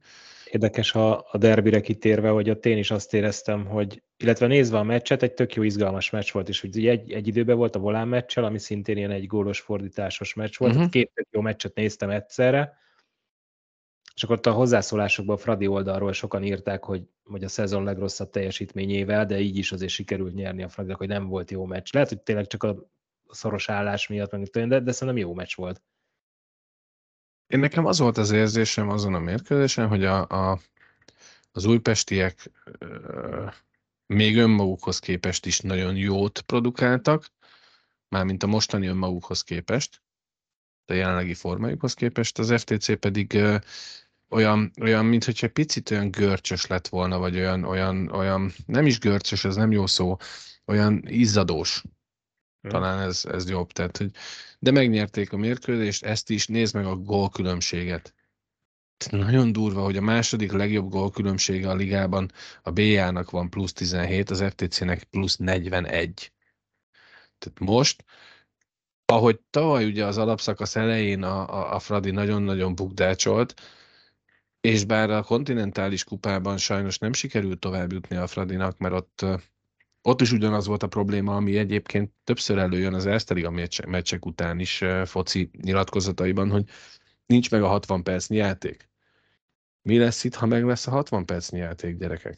[0.52, 4.84] Érdekes a, a derbire kitérve, hogy ott én is azt éreztem, hogy, illetve nézve a
[4.84, 8.08] meccset, egy tök jó izgalmas meccs volt, és hogy egy, egy időben volt a volán
[8.08, 10.90] meccsel, ami szintén ilyen egy gólos fordításos meccs volt, uh-huh.
[10.90, 12.80] két tök jó meccset néztem egyszerre,
[14.16, 18.30] és akkor ott a hozzászólásokban a Fradi oldalról sokan írták, hogy, hogy a szezon legrosszabb
[18.30, 21.94] teljesítményével, de így is azért sikerült nyerni a Fradinak, hogy nem volt jó meccs.
[21.94, 22.92] Lehet, hogy tényleg csak a
[23.30, 25.82] szoros állás miatt, meg de, de szerintem jó meccs volt.
[27.52, 30.60] Én nekem az volt az érzésem azon a mérkőzésen, hogy a, a,
[31.52, 33.46] az újpestiek ö,
[34.06, 37.26] még önmagukhoz képest is nagyon jót produkáltak,
[38.10, 40.02] mármint a mostani önmagukhoz képest,
[40.86, 43.56] a jelenlegi formájukhoz képest, az FTC pedig ö,
[44.30, 49.00] olyan, olyan mint hogyha picit olyan görcsös lett volna, vagy olyan, olyan, olyan, nem is
[49.00, 50.18] görcsös, ez nem jó szó,
[50.66, 51.84] olyan izzadós
[52.62, 53.72] talán ez, ez jobb.
[53.72, 54.12] Tehát, hogy,
[54.60, 58.14] de megnyerték a mérkőzést, ezt is, nézd meg a gól különbséget.
[59.10, 62.32] nagyon durva, hogy a második legjobb gólkülönbsége a ligában
[62.62, 66.32] a BA-nak van plusz 17, az FTC-nek plusz 41.
[67.38, 68.04] Tehát most,
[69.06, 73.62] ahogy tavaly ugye az alapszakasz elején a, a, a Fradi nagyon-nagyon bukdácsolt,
[74.62, 79.26] és bár a kontinentális kupában sajnos nem sikerült tovább jutni a Fradinak, mert ott,
[80.02, 83.50] ott is ugyanaz volt a probléma, ami egyébként többször előjön az Erste
[83.86, 86.70] meccsek után is foci nyilatkozataiban, hogy
[87.26, 88.90] nincs meg a 60 percnyi játék.
[89.82, 92.38] Mi lesz itt, ha meg lesz a 60 percnyi játék, gyerekek?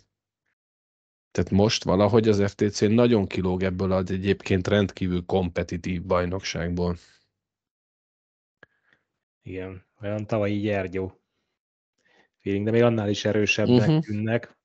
[1.32, 6.98] Tehát most valahogy az FTC nagyon kilóg ebből az egyébként rendkívül kompetitív bajnokságból.
[9.42, 11.22] Igen, olyan tavalyi gyergyó
[12.38, 14.04] feeling, de még annál is erősebbnek uh-huh.
[14.04, 14.58] tűnnek,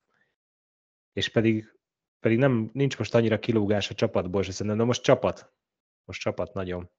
[1.13, 1.78] és pedig,
[2.21, 5.53] pedig nem, nincs most annyira kilógás a csapatból, és szerintem, de most csapat.
[6.05, 6.91] Most csapat nagyon.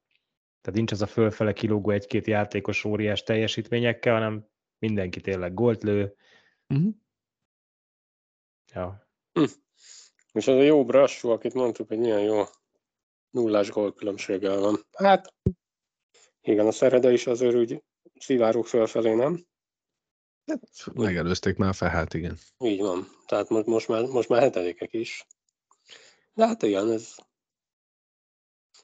[0.61, 4.47] Tehát nincs az a fölfele kilógó egy-két játékos óriás teljesítményekkel, hanem
[4.79, 6.15] mindenki tényleg gólt lő.
[6.67, 6.93] Uh-huh.
[8.73, 9.07] Ja.
[9.33, 9.43] Hm.
[10.31, 12.43] És az a jó brassú, akit mondtuk, hogy milyen jó
[13.29, 14.75] nullás gólkülönbséggel van.
[14.97, 15.33] Hát,
[16.41, 17.83] igen, a szerede is azért úgy
[18.19, 19.45] szivárok fölfelé, nem?
[20.49, 22.37] Hát, megelőzték már fel, hát igen.
[22.59, 23.07] Így van.
[23.25, 25.25] Tehát most, most, már, most már hetedikek is.
[26.33, 27.15] De hát igen, ez...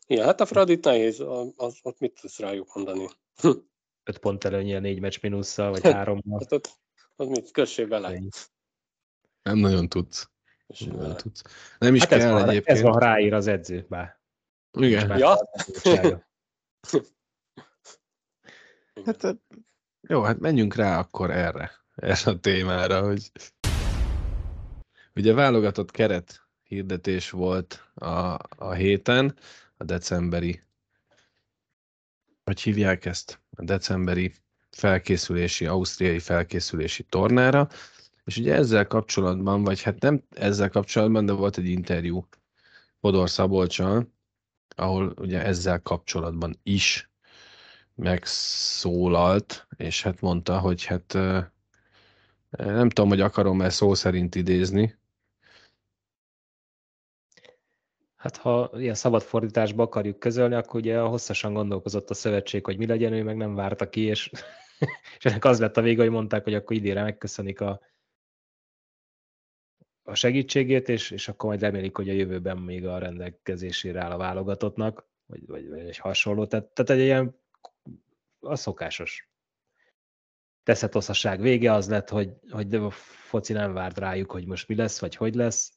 [0.07, 3.07] Igen, hát a Fradit nehéz, az, az, ott mit tudsz rájuk mondani?
[4.03, 6.21] Öt pont előnyel, négy meccs minusszal, vagy három.
[6.31, 6.79] Hát ott,
[7.15, 8.21] ott mit, kössé bele.
[9.41, 10.29] Nem nagyon tudsz.
[10.79, 11.41] Nem, nagyon tudsz.
[11.77, 12.77] nem is hát kell ez van, egyébként.
[12.77, 14.19] Ez van, ráír az edző, bár.
[14.71, 15.17] Igen.
[15.17, 15.49] Ja?
[19.05, 19.37] hát
[20.07, 23.31] jó, hát menjünk rá akkor erre, erre a témára, hogy
[25.15, 29.35] ugye válogatott keret hirdetés volt a, a héten,
[29.77, 30.63] a decemberi,
[32.43, 34.33] hogy hívják ezt, a decemberi
[34.69, 37.67] felkészülési, ausztriai felkészülési tornára,
[38.25, 42.27] és ugye ezzel kapcsolatban, vagy hát nem ezzel kapcsolatban, de volt egy interjú
[42.99, 44.13] Hodor Szabolcsal,
[44.75, 47.09] ahol ugye ezzel kapcsolatban is
[47.95, 51.13] megszólalt, és hát mondta, hogy hát
[52.49, 54.97] nem tudom, hogy akarom-e szó szerint idézni.
[58.15, 62.85] Hát ha ilyen szabad fordításba akarjuk közölni, akkor ugye hosszasan gondolkozott a szövetség, hogy mi
[62.85, 64.31] legyen, ő meg nem várta ki, és,
[65.17, 67.81] és ennek az lett a vége, hogy mondták, hogy akkor idére megköszönik a,
[70.03, 74.17] a segítségét, és, és akkor majd remélik, hogy a jövőben még a rendelkezésére áll a
[74.17, 76.45] válogatottnak, vagy, vagy, vagy egy hasonló.
[76.45, 77.35] Tehát, tehát egy ilyen
[78.45, 79.29] a szokásos
[80.65, 82.89] teszetoszasság vége az lett, hogy, hogy de a
[83.29, 85.73] foci nem várt rájuk, hogy most mi lesz, vagy hogy lesz.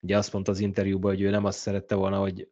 [0.00, 2.48] Ugye azt mondta az interjúban, hogy ő nem azt szerette volna, hogy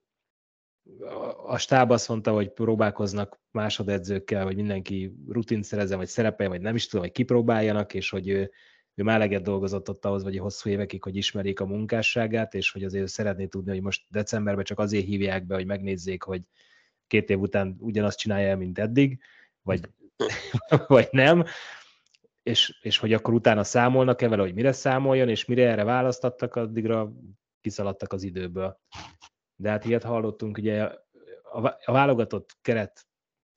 [1.47, 6.75] a stáb azt mondta, hogy próbálkoznak másodedzőkkel, hogy mindenki rutint szerezzen, vagy szerepeljen, vagy nem
[6.75, 8.51] is tudom, hogy kipróbáljanak, és hogy ő,
[8.95, 12.85] ő már eleget dolgozott ott ahhoz, vagy hosszú évekig, hogy ismerjék a munkásságát, és hogy
[12.85, 16.43] azért szeretné tudni, hogy most decemberben csak azért hívják be, hogy megnézzék, hogy
[17.07, 19.21] két év után ugyanazt csinálja el, mint eddig,
[19.63, 19.81] vagy,
[20.87, 21.45] vagy nem,
[22.43, 27.13] és, és hogy akkor utána számolnak-e vele, hogy mire számoljon, és mire erre választattak, addigra
[27.61, 28.81] kiszaladtak az időből.
[29.57, 30.83] De hát ilyet hallottunk, ugye
[31.43, 33.07] a, a válogatott keret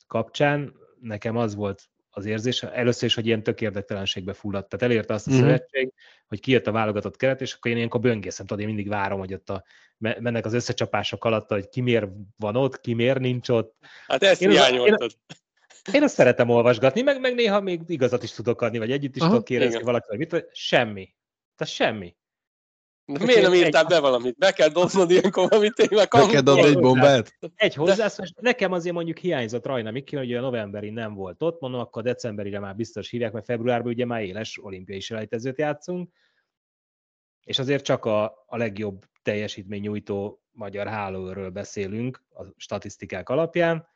[0.08, 1.90] kapcsán nekem az volt
[2.20, 4.70] az érzés, először is, hogy ilyen tök érdektelenségbe fulladt.
[4.70, 5.46] Tehát elérte azt a uh-huh.
[5.46, 5.94] szövetség,
[6.28, 9.34] hogy kijött a válogatott keret, és akkor én ilyenkor böngészem, tudod, én mindig várom, hogy
[9.34, 9.64] ott a,
[9.98, 12.08] mennek az összecsapások alatt, hogy ki miért
[12.38, 13.76] van ott, ki miért nincs ott.
[14.08, 15.12] Hát ezt én hiányoltad.
[15.88, 19.16] Én, én azt szeretem olvasgatni, meg, meg néha még igazat is tudok adni, vagy együtt
[19.16, 21.16] is Aha, tudok kérdezni valaki, vagy mit, semmi.
[21.56, 22.16] Tehát semmi.
[23.18, 24.38] De miért nem írtál be valamit?
[24.38, 26.08] Be kell dobnod ilyenkor valamit, tényleg.
[26.10, 27.38] Be kell dobni egy bombát?
[27.56, 28.34] Egy hozzászólás.
[28.42, 32.60] Nekem azért mondjuk hiányzott Rajna Miki, hogy a novemberi nem volt ott, mondom, akkor decemberire
[32.60, 36.10] már biztos hívják, mert februárban ugye már éles olimpiai selejtezőt játszunk,
[37.44, 43.88] és azért csak a, a legjobb teljesítmény nyújtó magyar hálóról beszélünk a statisztikák alapján,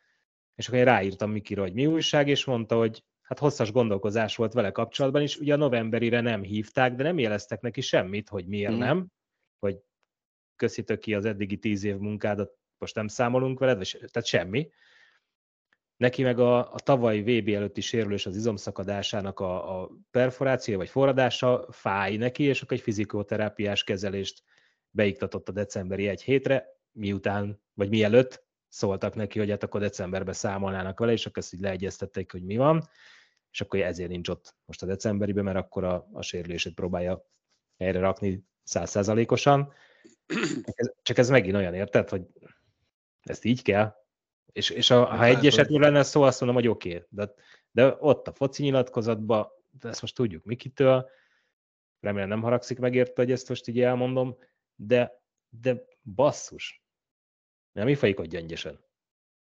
[0.55, 3.03] és akkor én ráírtam Mikira, hogy mi újság, és mondta, hogy
[3.33, 7.61] hát hosszas gondolkozás volt vele kapcsolatban is, ugye a novemberire nem hívták, de nem jeleztek
[7.61, 8.77] neki semmit, hogy miért mm.
[8.77, 9.07] nem,
[9.59, 9.79] hogy
[10.55, 14.69] köszítök ki az eddigi tíz év munkádat, most nem számolunk veled, vagy, tehát semmi.
[15.97, 21.67] Neki meg a, a tavalyi VB előtti sérülés az izomszakadásának a, a perforáció vagy forradása
[21.71, 24.43] fáj neki, és akkor egy fizikoterápiás kezelést
[24.89, 30.99] beiktatott a decemberi egy hétre, miután, vagy mielőtt szóltak neki, hogy hát akkor decemberben számolnának
[30.99, 32.89] vele, és akkor ezt így leegyeztették, hogy mi van,
[33.53, 37.25] és akkor ezért nincs ott most a decemberiben, mert akkor a, a sérülését próbálja
[37.77, 39.73] helyre rakni százszázalékosan.
[41.01, 42.27] Csak ez megint olyan, érted, hogy
[43.21, 43.95] ezt így kell?
[44.51, 46.89] És, és a, ha egy esetről lenne szó, azt mondom, hogy oké.
[46.89, 47.07] Okay.
[47.09, 47.33] De,
[47.71, 49.47] de ott a foci nyilatkozatban,
[49.79, 51.09] de ezt most tudjuk Mikitől,
[51.99, 54.37] remélem nem haragszik megérte, hogy ezt most így elmondom,
[54.75, 55.85] de, de
[56.15, 56.83] basszus.
[57.71, 57.87] Nem
[58.19, 58.79] ott gyöngyösen?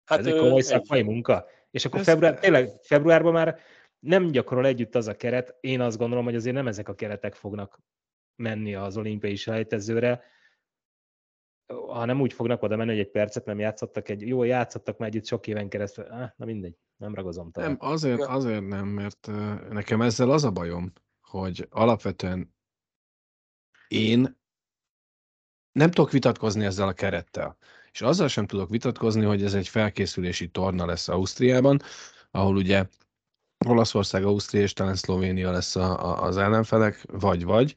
[0.04, 1.46] Hát Ez egy komoly szakmai munka.
[1.72, 3.60] És akkor február, tényleg februárban már
[4.06, 7.34] nem gyakorol együtt az a keret, én azt gondolom, hogy azért nem ezek a keretek
[7.34, 7.80] fognak
[8.36, 10.24] menni az olimpiai selejtezőre,
[11.88, 15.10] ha nem úgy fognak oda menni, hogy egy percet nem játszottak, egy jó játszottak már
[15.10, 17.70] együtt sok éven keresztül, ah, na mindegy, nem ragozom talán.
[17.70, 19.28] Nem, azért, azért nem, mert
[19.70, 22.54] nekem ezzel az a bajom, hogy alapvetően
[23.88, 24.38] én
[25.72, 27.58] nem tudok vitatkozni ezzel a kerettel.
[27.92, 31.80] És azzal sem tudok vitatkozni, hogy ez egy felkészülési torna lesz Ausztriában,
[32.32, 32.86] ahol ugye
[33.66, 37.76] Olaszország, Ausztria és talán Szlovénia lesz a, a, az ellenfelek, vagy-vagy.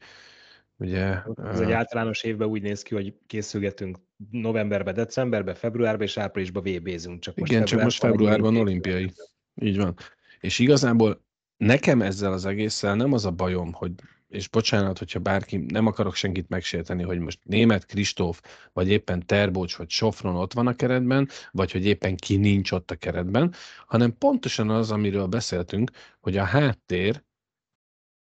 [0.77, 3.97] Ugye, Ez egy általános évben úgy néz ki, hogy készülgetünk
[4.31, 7.19] novemberbe, decemberbe, februárba és áprilisba VB-zünk.
[7.19, 9.13] Csak most Igen, csak most februárban olimpiai.
[9.61, 9.95] Így van.
[10.39, 11.25] És igazából
[11.57, 13.91] nekem ezzel az egésszel nem az a bajom, hogy
[14.29, 18.41] és bocsánat, hogyha bárki, nem akarok senkit megsérteni, hogy most német Kristóf,
[18.73, 22.91] vagy éppen Terbócs, vagy Sofron ott van a keretben, vagy hogy éppen ki nincs ott
[22.91, 23.53] a keretben,
[23.85, 27.23] hanem pontosan az, amiről beszéltünk, hogy a háttér,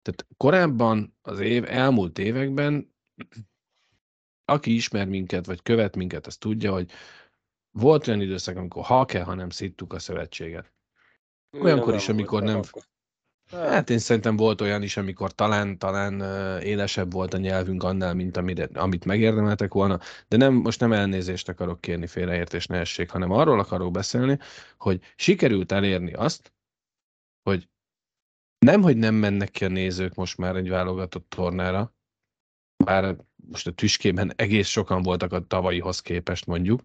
[0.03, 2.95] tehát korábban az év, elmúlt években,
[4.45, 6.91] aki ismer minket, vagy követ minket, az tudja, hogy
[7.71, 10.73] volt olyan időszak, amikor ha kell, ha nem szittuk a szövetséget.
[11.51, 12.63] Olyankor is, amikor nem,
[13.51, 16.21] Hát én szerintem volt olyan is, amikor talán, talán
[16.63, 21.49] élesebb volt a nyelvünk annál, mint amire, amit megérdemeltek volna, de nem, most nem elnézést
[21.49, 24.39] akarok kérni, félreértés ne essék, hanem arról akarok beszélni,
[24.79, 26.53] hogy sikerült elérni azt,
[27.43, 27.69] hogy
[28.59, 31.95] nem, hogy nem mennek ki a nézők most már egy válogatott tornára,
[32.85, 36.83] bár most a tüskében egész sokan voltak a tavalyihoz képest mondjuk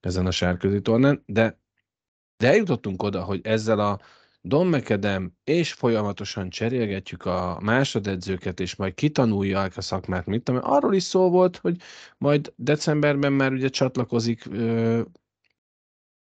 [0.00, 1.60] ezen a sárközi tornán, de,
[2.36, 4.00] de eljutottunk oda, hogy ezzel a
[4.42, 10.94] Don McAdam, és folyamatosan cserélgetjük a másodedzőket, és majd kitanulják a szakmát, mit tudom, arról
[10.94, 11.76] is szó volt, hogy
[12.18, 15.00] majd decemberben már ugye csatlakozik ö,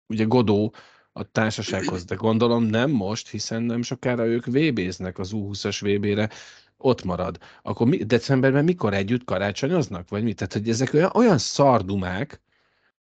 [0.06, 0.74] ugye Godó
[1.12, 6.30] a társasághoz, de gondolom nem most, hiszen nem sokára ők VB-znek az U20-as VB-re,
[6.76, 7.38] ott marad.
[7.62, 10.08] Akkor mi, decemberben mikor együtt karácsonyoznak?
[10.08, 10.36] Vagy mit?
[10.36, 12.40] Tehát, hogy ezek olyan, olyan szardumák,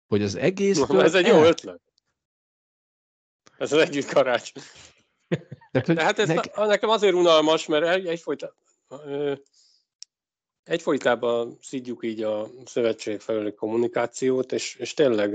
[0.08, 0.80] hogy az egész...
[0.90, 1.82] Ez egy jó ötlet.
[3.60, 4.64] Ez az együtt karácsony.
[5.86, 6.56] De hát ez nek...
[6.56, 8.58] nekem azért unalmas, mert egyfolytában
[10.70, 15.30] egyfolytában szidjuk így a szövetség felüli kommunikációt, és, és tényleg,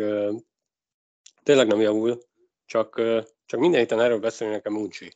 [1.43, 2.23] tényleg nem javul,
[2.67, 3.03] csak,
[3.47, 5.13] csak minden héten erről beszélni nekem uncsi.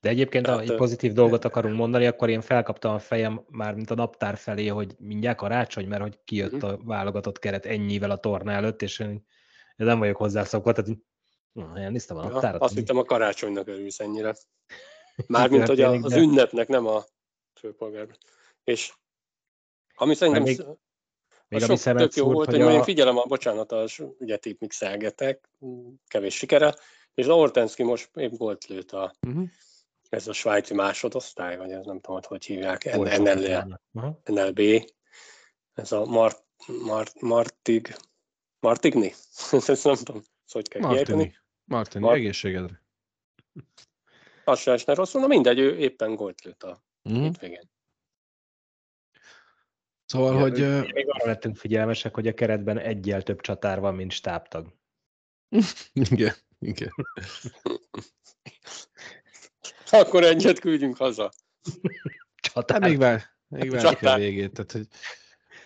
[0.00, 3.90] De egyébként, ha egy pozitív dolgot akarunk mondani, akkor én felkaptam a fejem már, mint
[3.90, 6.64] a naptár felé, hogy mindjárt karácsony, mert hogy kijött mhm.
[6.64, 9.26] a válogatott keret ennyivel a torna előtt, és én
[9.76, 10.96] nem vagyok hozzászokva, tehát
[11.56, 12.62] Na, elnéztem a naptárat.
[12.62, 14.36] Azt hittem a karácsonynak örülsz ennyire.
[15.26, 17.04] Mármint, hogy az ünnepnek, nem a
[17.60, 18.08] főpolgár.
[18.64, 18.92] És
[19.94, 20.62] ami szerintem még,
[21.48, 22.76] még a sok tök jó volt, hogy, hogy a...
[22.76, 23.84] én figyelem a, bocsánat, a
[24.18, 25.50] ügyetét mixelgetek,
[26.06, 26.74] kevés sikere,
[27.14, 29.48] és Ortenszki most épp gólt lőtt a, uh-huh.
[30.08, 33.80] ez a svájci másodosztály, vagy ez nem tudom, hogy hívják, NL,
[34.24, 34.60] NLB,
[35.72, 36.44] ez a Mart,
[36.82, 37.96] Mart, Martig,
[38.60, 39.12] Martigni?
[39.66, 41.36] ezt nem tudom, hogy kell kiejteni.
[41.66, 42.82] Martin, Mar- egészségedre.
[44.44, 47.22] Az sem esne rosszul, na mindegy, ő éppen gólt lőtt a mm.
[47.22, 47.70] hétvégén.
[50.04, 50.60] Szóval, ja, hogy...
[50.60, 50.92] Uh...
[50.92, 54.74] Még arra lettünk figyelmesek, hogy a keretben egyel több csatár van, mint stábtag.
[56.10, 56.92] igen, igen.
[59.90, 61.32] Akkor egyet küldjünk haza.
[62.34, 62.80] Csatár.
[62.80, 64.52] Hát még vár, még várjuk a végét.
[64.52, 64.86] Tehát, hogy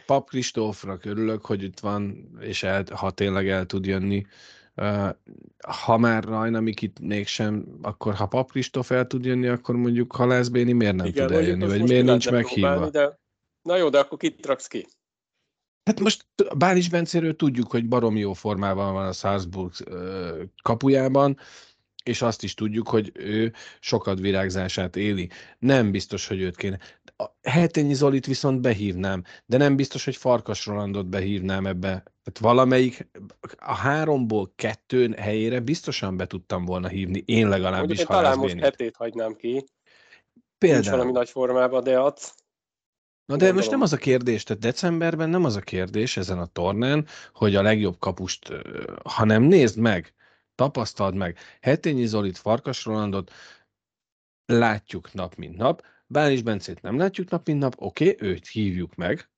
[0.06, 4.26] Pap Kristófra örülök, hogy itt van, és el, ha tényleg el tud jönni
[5.68, 10.48] ha már Rajna Mikit mégsem, akkor ha Pap Kristóf el tud jönni, akkor mondjuk Halász
[10.48, 12.90] Béni miért nem Igen, tud eljönni, vagy miért nincs meghívva?
[12.90, 13.18] De...
[13.62, 14.86] Na jó, de akkor kit raksz ki?
[15.84, 16.26] Hát most
[16.56, 19.72] Bális Bencéről tudjuk, hogy barom jó formában van a Salzburg
[20.62, 21.38] kapujában,
[22.02, 25.30] és azt is tudjuk, hogy ő sokat virágzását éli.
[25.58, 26.78] Nem biztos, hogy őt kéne.
[27.16, 31.88] A Hetényi Zolit viszont behívnám, de nem biztos, hogy Farkas Rolandot behívnám ebbe.
[31.88, 33.08] Tehát valamelyik,
[33.58, 37.96] a háromból kettőn helyére biztosan be tudtam volna hívni, én legalábbis.
[37.96, 39.64] Mondjuk, talán most hetét hagynám ki.
[40.58, 40.80] Például.
[40.82, 42.34] Nincs valami nagy formában, de adsz.
[43.24, 46.46] Na de most nem az a kérdés, tehát decemberben nem az a kérdés ezen a
[46.46, 48.52] tornán, hogy a legjobb kapust,
[49.04, 50.14] hanem nézd meg,
[50.60, 51.38] tapasztald meg.
[51.60, 53.30] Hetényi Zolit, Farkas Rolandot
[54.46, 58.94] látjuk nap mint nap, Bális Bencét nem látjuk nap mint nap, oké, okay, őt hívjuk
[58.94, 59.28] meg,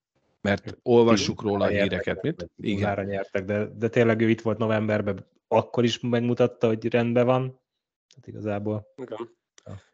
[0.41, 2.51] Mert olvassuk róla a híreket, mit?
[2.57, 3.05] Igen.
[3.05, 7.61] nyertek, de, de tényleg ő itt volt novemberben, akkor is megmutatta, hogy rendben van.
[8.09, 8.93] Tehát igazából.
[8.97, 9.31] Igen.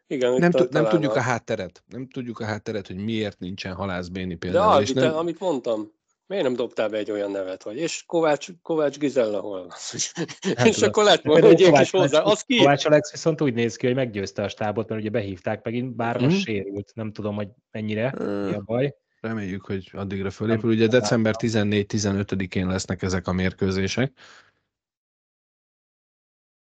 [0.07, 1.83] Igen, nem, t- nem tudjuk a hátteret.
[1.87, 4.75] Nem tudjuk a hátteret, hogy miért nincsen halászbéni például.
[4.75, 5.15] De és nem...
[5.15, 5.91] amit mondtam,
[6.29, 9.71] miért nem dobtál be egy olyan nevet, hogy és Kovács, Kovács Gizella hol van?
[10.55, 12.21] Hát, és akkor lett volna egy ilyen kis hozzá.
[12.21, 12.57] Az ki?
[12.57, 16.21] Kovács Alex viszont úgy néz ki, hogy meggyőzte a stábot, mert ugye behívták megint, bár
[16.21, 16.39] most mm.
[16.39, 16.91] sérült.
[16.95, 18.95] Nem tudom, hogy mennyire, mi a baj.
[19.19, 20.71] Reméljük, hogy addigra fölépül.
[20.71, 24.13] Ugye december 14-15-én lesznek ezek a mérkőzések.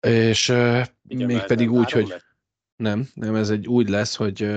[0.00, 0.48] És
[1.08, 2.14] Igen, még pedig úgy, hogy
[2.76, 4.50] nem, nem, ez egy úgy lesz, hogy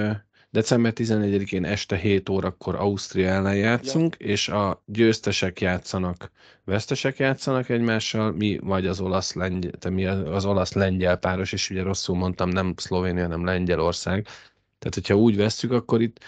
[0.53, 4.27] december 14-én este 7 órakor Ausztria ellen játszunk, ja.
[4.27, 6.31] és a győztesek játszanak,
[6.63, 11.69] vesztesek játszanak egymással, mi vagy az olasz lengyel, te mi az olasz lengyel páros, és
[11.69, 14.23] ugye rosszul mondtam, nem Szlovénia, hanem Lengyelország.
[14.79, 16.19] Tehát, hogyha úgy veszük, akkor itt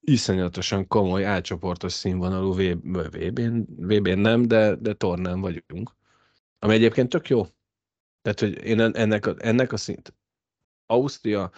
[0.00, 5.94] iszonyatosan komoly, átcsoportos színvonalú VB-n, VB-n nem, de, de tornán vagyunk.
[6.58, 7.46] Ami egyébként tök jó.
[8.22, 10.14] Tehát, hogy én ennek a, ennek a szint,
[10.86, 11.50] Ausztria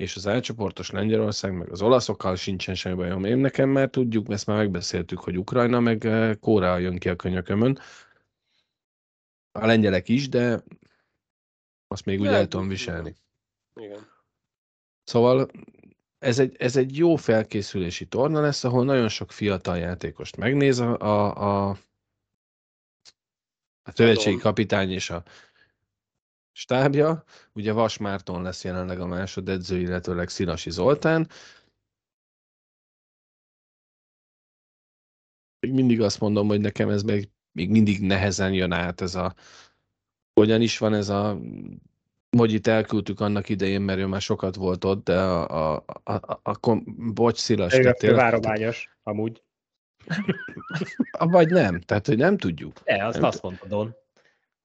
[0.00, 3.24] és az elcsoportos Lengyelország, meg az olaszokkal sincsen semmi bajom.
[3.24, 7.16] Én nekem már tudjuk, ezt már megbeszéltük, hogy Ukrajna meg eh, Korea jön ki a
[7.16, 7.78] könyökömön.
[9.52, 10.62] A lengyelek is, de
[11.88, 13.14] azt még úgy el tudom viselni.
[13.74, 14.06] Igen.
[15.04, 15.50] Szóval
[16.18, 20.98] ez egy, ez egy jó felkészülési torna lesz, ahol nagyon sok fiatal játékost megnéz a,
[20.98, 21.36] a,
[21.68, 21.78] a,
[23.82, 25.22] a tövegységi kapitány és a
[26.60, 27.24] stábja.
[27.52, 31.28] Ugye Vas Márton lesz jelenleg a másodedző, illetőleg Szilasi Zoltán.
[35.60, 39.34] Még mindig azt mondom, hogy nekem ez még, még mindig nehezen jön át ez a
[40.34, 41.38] hogyan is van ez a
[42.30, 46.40] Mogyit elküldtük annak idején, mert ő már sokat volt ott, de a, a, a, a,
[46.42, 46.82] a
[47.14, 47.74] bocs, Szilas.
[47.74, 49.42] Igen, várományos, amúgy.
[51.18, 52.80] Vagy nem, tehát, hogy nem tudjuk.
[52.84, 53.94] De, azt nem azt mondta Don,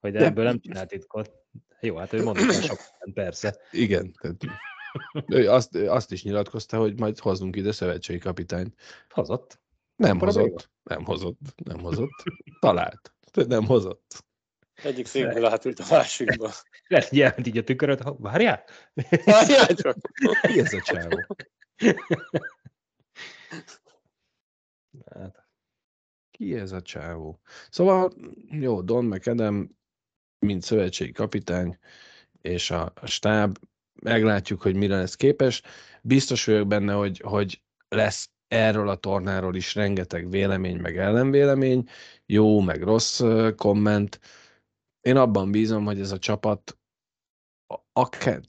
[0.00, 1.46] hogy de ebből nem csinált titkot.
[1.80, 2.78] Jó, hát ő mondta sok,
[3.14, 3.56] persze.
[3.70, 4.44] Igen, tehát
[5.26, 8.74] ő azt, azt is nyilatkozta, hogy majd hozzunk ide szövetségi kapitányt.
[9.08, 9.60] Hozott.
[9.96, 12.22] Nem Akkor hozott, nem hozott, nem hozott.
[12.60, 14.24] Talált, nem hozott.
[14.82, 16.50] Egyik székből átült a másikba.
[16.88, 18.64] Lehet, jelent így a tüköröt, várjál?
[19.24, 19.96] Várjál csak!
[20.42, 21.26] Mi ez a csávó?
[25.14, 25.46] Hát,
[26.30, 27.40] ki ez a csávó?
[27.70, 28.12] Szóval,
[28.50, 29.76] jó, Don meg Edem
[30.38, 31.78] mint szövetségi kapitány,
[32.40, 33.58] és a, stáb,
[34.02, 35.62] meglátjuk, hogy mire lesz képes.
[36.02, 41.88] Biztos vagyok benne, hogy, hogy lesz erről a tornáról is rengeteg vélemény, meg ellenvélemény,
[42.26, 43.22] jó, meg rossz
[43.56, 44.20] komment.
[45.00, 46.78] Én abban bízom, hogy ez a csapat
[47.92, 48.40] akár,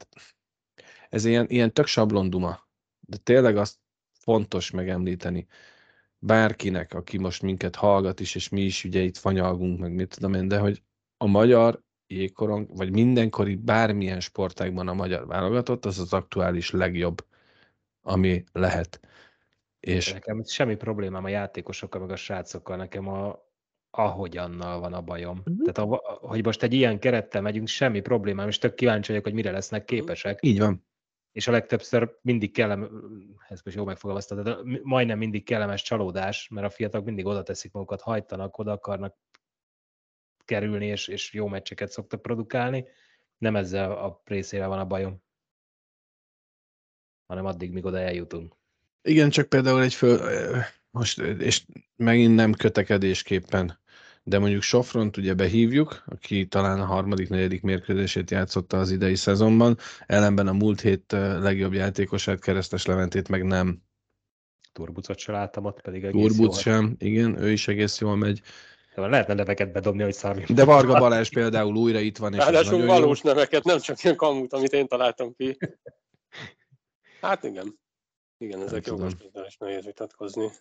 [1.10, 2.68] ez ilyen, ilyen tök sablonduma,
[3.00, 3.80] de tényleg azt
[4.12, 5.48] fontos megemlíteni
[6.20, 10.34] bárkinek, aki most minket hallgat is, és mi is ugye itt fanyalgunk, meg mit tudom
[10.34, 10.84] én, de hogy
[11.18, 17.26] a magyar jégkorong, vagy mindenkori bármilyen sportágban a magyar válogatott, az az aktuális legjobb,
[18.02, 19.00] ami lehet.
[19.80, 20.14] És...
[20.14, 23.46] Nekem semmi problémám a játékosokkal, meg a srácokkal, nekem a,
[23.90, 25.38] ahogyannal van a bajom.
[25.38, 25.72] Uh-huh.
[25.72, 29.34] Tehát, a, hogy most egy ilyen kerettel megyünk, semmi problémám, és tök kíváncsi vagyok, hogy
[29.34, 30.40] mire lesznek képesek.
[30.42, 30.86] Így van.
[31.32, 32.90] És a legtöbbször mindig kellemes,
[33.48, 37.72] ez most jó megfogalmaztad, de majdnem mindig kellemes csalódás, mert a fiatalok mindig oda teszik
[37.72, 39.16] magukat, hajtanak, oda akarnak
[40.48, 42.86] kerülni, és, és jó meccseket szoktak produkálni.
[43.38, 45.24] Nem ezzel a részével van a bajom,
[47.26, 48.56] hanem addig, míg oda eljutunk.
[49.02, 50.20] Igen, csak például egy föl,
[50.92, 53.80] most, és megint nem kötekedésképpen,
[54.24, 59.78] de mondjuk Sofront ugye behívjuk, aki talán a harmadik, negyedik mérkőzését játszotta az idei szezonban,
[60.06, 63.82] ellenben a múlt hét legjobb játékosát, Keresztes Leventét meg nem.
[64.74, 68.42] Turbucot sem láttam ott, pedig egész Turbuc sem, igen, ő is egész jól megy.
[69.06, 70.44] Lehetne neveket bedobni, hogy szarmi.
[70.44, 72.34] De Varga Balázs például újra itt van.
[72.34, 73.30] És Ráadásul valós jó.
[73.30, 75.58] neveket, nem csak ilyen kamut, amit én találtam ki.
[77.22, 77.80] Hát igen.
[78.38, 79.12] Igen, ezek jogos
[79.48, 80.52] is nehéz vitatkozni.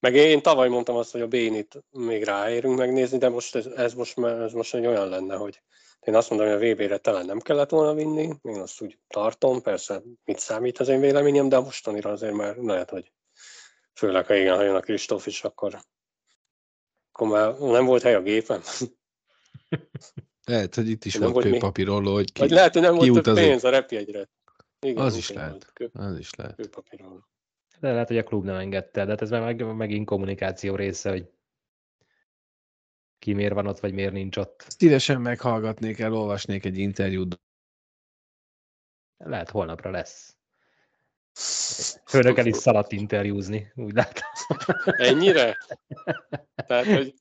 [0.00, 3.94] Meg én tavaly mondtam azt, hogy a Bénit még ráérünk megnézni, de most ez, ez,
[3.94, 5.62] most, ez most egy olyan lenne, hogy
[6.00, 9.62] én azt mondom, hogy a VB-re talán nem kellett volna vinni, én azt úgy tartom,
[9.62, 13.12] persze mit számít az én véleményem, de mostanira azért már lehet, hogy
[13.94, 15.80] főleg, ha igen, ha jön a Kristóf is, akkor
[17.14, 18.60] akkor már nem volt hely a gépen.
[20.44, 23.34] Lehet, hogy itt is nem volt kőpapírolló, hogy ki, Vagy lehet, hogy nem volt több
[23.34, 24.28] pénz a repjegyre.
[24.80, 25.72] Igen, az is lehet.
[25.72, 26.54] Kő, az is lehet.
[26.54, 27.26] Kőpapírolló.
[27.80, 31.30] De lehet, hogy a klub nem engedte, de hát ez meg, megint kommunikáció része, hogy
[33.18, 34.64] ki miért van ott, vagy miért nincs ott.
[34.68, 37.40] Szívesen meghallgatnék, elolvasnék egy interjút.
[39.16, 40.36] Lehet, holnapra lesz.
[42.06, 44.24] Főnökkel is szaladt interjúzni, úgy látom.
[44.84, 45.58] Ennyire?
[46.54, 47.14] Tehát, hogy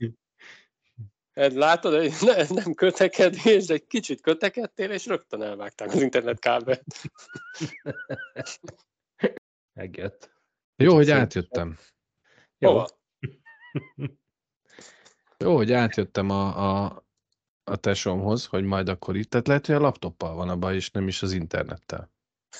[1.34, 6.86] Hát látod, hogy ne, nem kötekedés, de egy kicsit kötekedtél, és rögtön elvágták az internetkábelt.
[9.74, 10.32] Megjött.
[10.76, 11.78] Jó, hogy átjöttem.
[12.58, 12.70] Jó.
[12.70, 12.88] Hova?
[15.38, 17.06] Jó, hogy átjöttem a, a,
[17.64, 19.30] a tesómhoz, hogy majd akkor itt.
[19.30, 22.12] Tehát lehet, hogy a laptoppal van a baj, és nem is az internettel.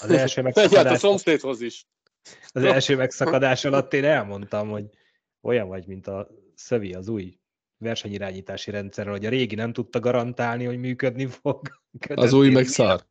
[0.02, 1.88] Az első, át a megszakadás, szomszédhoz is.
[2.54, 4.86] az első megszakadás alatt én elmondtam, hogy
[5.42, 7.38] olyan vagy, mint a Szövi, az új
[7.78, 11.82] versenyirányítási rendszerrel, hogy a régi nem tudta garantálni, hogy működni fog.
[12.16, 13.06] Az új meg szar.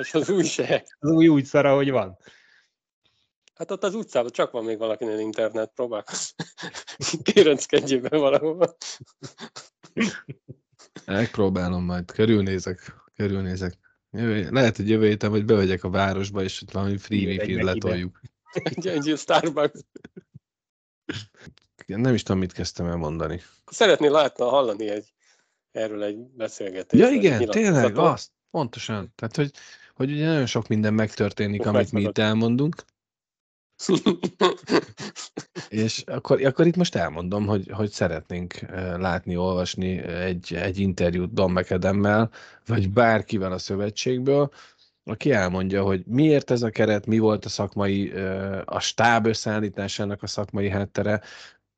[0.00, 0.84] És az új se.
[0.98, 2.18] Az új úgy szar, ahogy van.
[3.54, 6.30] Hát ott az utcában csak van még valakinél internet, próbálkozz.
[7.22, 8.76] Kérenckedjél be valahova.
[11.06, 13.85] Megpróbálom majd, körülnézek, körülnézek.
[14.10, 18.20] Jövő, lehet, hogy jövő héten, hogy bevegyek a városba, és ott valami free wifi letoljuk.
[18.52, 19.80] Egy, egy Starbucks.
[21.86, 23.42] Nem is tudom, mit kezdtem el mondani.
[23.66, 25.12] Szeretnél látni, hallani egy,
[25.70, 27.02] erről egy beszélgetést.
[27.02, 29.12] Ja igen, tényleg, azt, pontosan.
[29.14, 29.50] Tehát, hogy,
[29.94, 32.84] hogy ugye nagyon sok minden megtörténik, Most amit mi itt elmondunk,
[35.68, 38.54] és akkor, akkor itt most elmondom, hogy, hogy szeretnénk
[38.96, 42.30] látni, olvasni egy, egy interjút Don McAdemmel,
[42.66, 44.50] vagy bárkivel a szövetségből,
[45.04, 48.12] aki elmondja, hogy miért ez a keret, mi volt a szakmai,
[48.64, 51.22] a stáb összeállításának a szakmai háttere,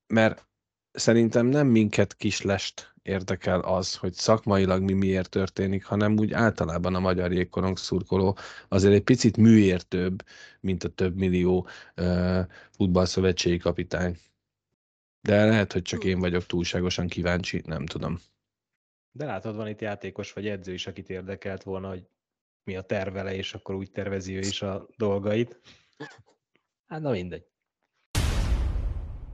[0.07, 0.47] mert
[0.93, 7.01] szerintem nem minket kislest érdekel az, hogy szakmailag mi miért történik, hanem úgy általában a
[7.01, 8.37] magyar jégkorong szurkoló
[8.69, 10.25] azért egy picit műértőbb,
[10.61, 12.41] mint a több millió uh,
[12.71, 14.19] futballszövetségi kapitány.
[15.21, 18.21] De lehet, hogy csak én vagyok túlságosan kíváncsi, nem tudom.
[19.13, 22.09] De látod, van itt játékos vagy edző is, akit érdekelt volna, hogy
[22.65, 25.61] mi a tervele, és akkor úgy tervezi ő is a dolgait.
[26.87, 27.47] Hát na mindegy.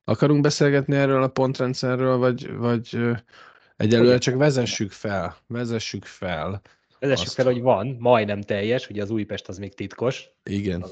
[0.04, 2.98] Akarunk beszélgetni erről a pontrendszerről, vagy, vagy
[3.76, 6.60] egyelőre csak vezessük fel, vezessük fel.
[6.98, 10.84] Vezessük Azt- fel, hogy van, majdnem teljes, ugye az Újpest az még titkos, Igen.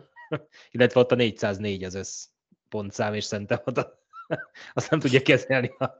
[0.70, 2.26] illetve ott a 404 az össz
[2.68, 3.98] pontszám, és szerintem ott a,
[4.74, 5.68] azt nem tudja kezelni.
[5.78, 5.96] A,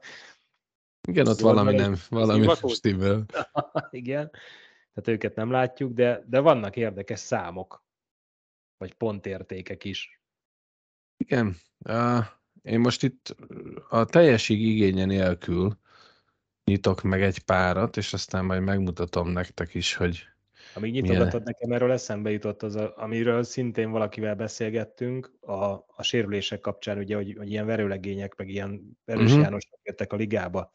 [1.07, 3.25] Igen, ott Jól valami nem, valami stimmel.
[3.91, 4.31] igen,
[4.93, 7.85] tehát őket nem látjuk, de, de vannak érdekes számok,
[8.77, 10.21] vagy pontértékek is.
[11.17, 11.57] Igen.
[12.61, 13.35] Én most itt
[13.89, 15.77] a teljesig igénye nélkül
[16.65, 20.27] nyitok meg egy párat, és aztán majd megmutatom nektek is, hogy
[20.75, 26.59] Amíg nyitogatod nekem, erről eszembe jutott az, a, amiről szintén valakivel beszélgettünk, a, a sérülések
[26.59, 29.29] kapcsán, ugye, hogy, hogy ilyen verőlegények, meg ilyen erős Mhm.
[29.29, 29.43] uh-huh.
[29.43, 30.69] Jánosok jöttek a ligába,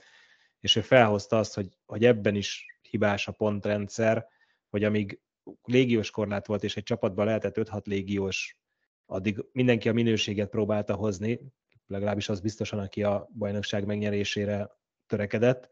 [0.61, 4.27] és ő felhozta azt, hogy, hogy ebben is hibás a pontrendszer,
[4.69, 5.21] hogy amíg
[5.65, 8.59] légiós korlát volt, és egy csapatban lehetett 5-6 légiós,
[9.07, 11.41] addig mindenki a minőséget próbálta hozni,
[11.87, 14.71] legalábbis az biztosan, aki a bajnokság megnyerésére
[15.07, 15.71] törekedett,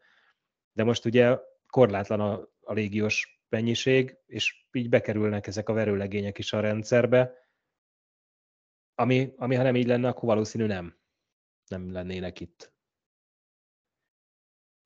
[0.77, 6.53] de most ugye korlátlan a, a légiós mennyiség, és így bekerülnek ezek a verőlegények is
[6.53, 7.33] a rendszerbe,
[8.95, 10.97] ami, ami ha nem így lenne, akkor valószínű nem.
[11.67, 12.73] Nem lennének itt.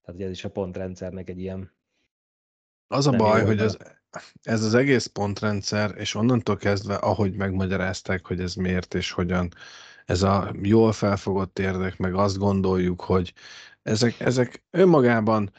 [0.02, 1.72] Tehát ez is a pontrendszernek egy ilyen
[2.86, 3.76] az a baj, hogy ez,
[4.42, 9.48] ez az egész pontrendszer, és onnantól kezdve, ahogy megmagyarázták, hogy ez miért és hogyan,
[10.06, 13.32] ez a jól felfogott érdek, meg azt gondoljuk, hogy
[13.82, 15.52] ezek, ezek önmagában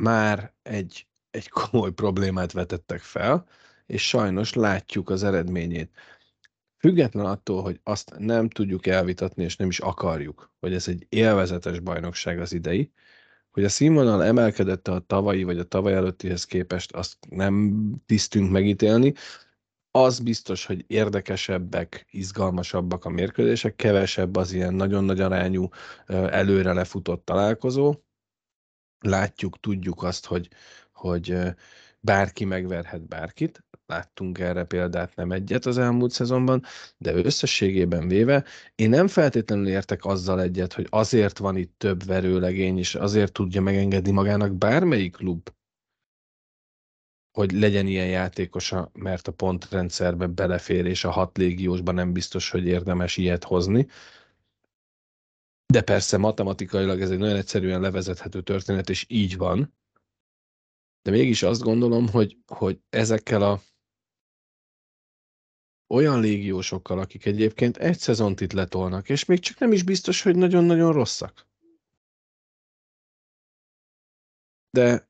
[0.00, 3.46] már egy, egy komoly problémát vetettek fel,
[3.86, 5.90] és sajnos látjuk az eredményét.
[6.78, 11.80] Független attól, hogy azt nem tudjuk elvitatni, és nem is akarjuk, hogy ez egy élvezetes
[11.80, 12.92] bajnokság az idei,
[13.50, 17.74] hogy a színvonal emelkedett a tavalyi vagy a tavaly előttihez képest, azt nem
[18.06, 19.14] tisztünk megítélni.
[19.90, 25.68] Az biztos, hogy érdekesebbek, izgalmasabbak a mérkőzések, kevesebb az ilyen nagyon nagy arányú
[26.06, 27.94] előre lefutott találkozó.
[29.00, 30.48] Látjuk, tudjuk azt, hogy,
[30.92, 31.36] hogy
[32.00, 33.64] bárki megverhet bárkit.
[33.86, 36.62] Láttunk erre példát nem egyet az elmúlt szezonban,
[36.96, 38.44] de összességében véve
[38.74, 43.60] én nem feltétlenül értek azzal egyet, hogy azért van itt több verőlegény, és azért tudja
[43.60, 45.50] megengedni magának bármelyik klub,
[47.38, 52.66] hogy legyen ilyen játékosa, mert a pontrendszerbe belefér, és a hat légiósban nem biztos, hogy
[52.66, 53.86] érdemes ilyet hozni.
[55.72, 59.74] De persze matematikailag ez egy nagyon egyszerűen levezethető történet, és így van.
[61.02, 63.60] De mégis azt gondolom, hogy, hogy ezekkel a
[65.94, 70.36] olyan légiósokkal, akik egyébként egy szezont itt letolnak, és még csak nem is biztos, hogy
[70.36, 71.46] nagyon-nagyon rosszak.
[74.70, 75.08] De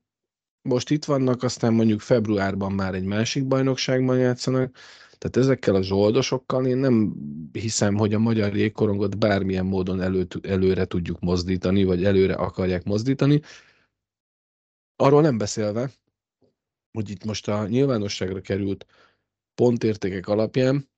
[0.61, 4.77] most itt vannak, aztán mondjuk februárban már egy másik bajnokságban játszanak,
[5.19, 7.13] tehát ezekkel a zsoldosokkal én nem
[7.51, 13.41] hiszem, hogy a magyar jégkorongot bármilyen módon elő, előre tudjuk mozdítani, vagy előre akarják mozdítani.
[14.95, 15.91] Arról nem beszélve,
[16.91, 18.85] hogy itt most a nyilvánosságra került
[19.55, 20.89] pontértékek alapján,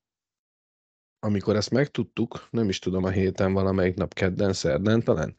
[1.20, 5.36] amikor ezt megtudtuk, nem is tudom, a héten valamelyik nap kedden, szerdán talán,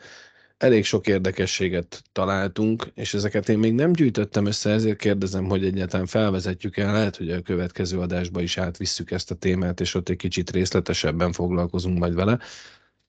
[0.62, 6.06] elég sok érdekességet találtunk, és ezeket én még nem gyűjtöttem össze, ezért kérdezem, hogy egyáltalán
[6.06, 10.16] felvezetjük el, lehet, hogy a következő adásba is átvisszük ezt a témát, és ott egy
[10.16, 12.38] kicsit részletesebben foglalkozunk majd vele,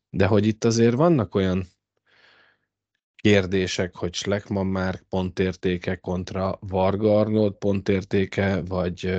[0.09, 1.67] de hogy itt azért vannak olyan
[3.15, 9.15] kérdések, hogy Schleckman már pontértéke kontra Varga Arnold pontértéke, vagy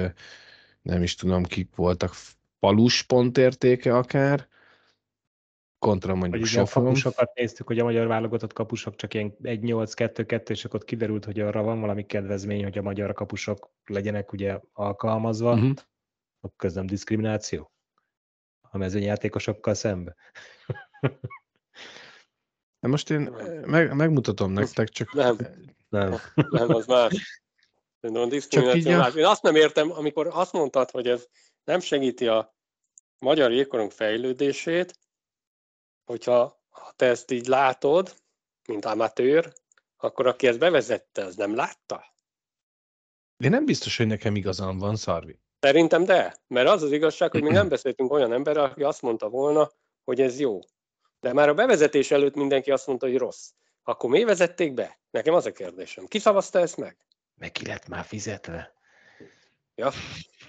[0.82, 2.14] nem is tudom, kik voltak,
[2.58, 4.48] Palus pontértéke akár,
[5.84, 10.64] kontra mondjuk Vagy a kapusokat néztük, hogy a magyar válogatott kapusok csak ilyen 1-8-2-2, és
[10.64, 15.52] akkor kiderült, hogy arra van valami kedvezmény, hogy a magyar kapusok legyenek ugye alkalmazva.
[15.52, 15.72] Uh-huh.
[16.40, 17.72] Akkor ez nem diszkrimináció?
[18.60, 20.14] A mezőnyjátékosokkal szembe?
[22.80, 23.20] De most én
[23.66, 25.12] meg, megmutatom nektek, csak...
[25.12, 25.36] Nem,
[25.88, 27.42] nem, nem az más.
[28.48, 29.06] Csak így a...
[29.06, 31.26] Én azt nem értem, amikor azt mondtad, hogy ez
[31.64, 32.54] nem segíti a
[33.18, 35.02] magyar jégkorong fejlődését,
[36.04, 38.14] hogyha ha te ezt így látod,
[38.68, 39.52] mint amatőr,
[39.96, 42.04] akkor aki ezt bevezette, az nem látta?
[43.36, 45.38] De nem biztos, hogy nekem igazam van, Szarvi.
[45.60, 49.28] Szerintem de, mert az az igazság, hogy még nem beszéltünk olyan emberrel, aki azt mondta
[49.28, 49.70] volna,
[50.04, 50.58] hogy ez jó.
[51.20, 53.50] De már a bevezetés előtt mindenki azt mondta, hogy rossz.
[53.82, 54.98] Akkor mi vezették be?
[55.10, 56.06] Nekem az a kérdésem.
[56.06, 56.96] Ki szavazta ezt meg?
[57.34, 58.74] Meg ki lett már fizetve?
[59.74, 59.90] Ja.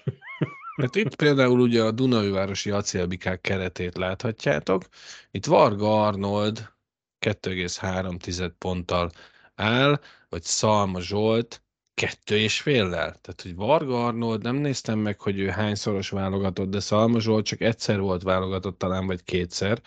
[0.76, 4.84] Mert itt például ugye a Dunajvárosi acélbikák keretét láthatjátok.
[5.30, 6.72] Itt Varga Arnold
[7.20, 9.10] 2,3 ponttal
[9.54, 11.62] áll, vagy Szalma Zsolt
[11.94, 13.14] kettő és féllel.
[13.20, 17.60] Tehát, hogy Varga Arnold, nem néztem meg, hogy ő hányszoros válogatott, de Szalma Zsolt csak
[17.60, 19.80] egyszer volt válogatott talán, vagy kétszer,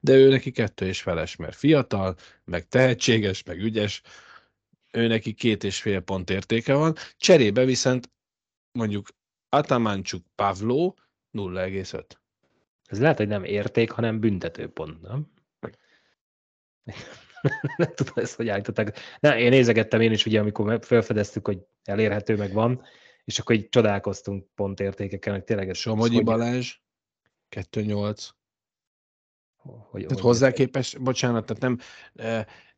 [0.00, 4.02] de ő neki kettő és feles, mert fiatal, meg tehetséges, meg ügyes,
[4.92, 8.10] ő neki két és fél pont értéke van, cserébe viszont
[8.72, 9.08] mondjuk
[9.54, 10.98] Atamancsuk Pavló
[11.32, 12.04] 0,5.
[12.84, 15.32] Ez lehet, hogy nem érték, hanem büntetőpont, nem?
[17.76, 18.98] nem tudom ezt, hogy állították.
[19.20, 22.82] Ne, én nézegettem én is, ugye, amikor felfedeztük, hogy elérhető, meg van,
[23.24, 25.76] és akkor így csodálkoztunk pontértékeken, hogy tényleg ez...
[25.76, 26.24] Somogyi hogy...
[26.24, 26.76] Balázs,
[27.56, 28.28] 2,8.
[29.90, 31.78] Hogy, tehát hozzá képes, bocsánat, tehát nem,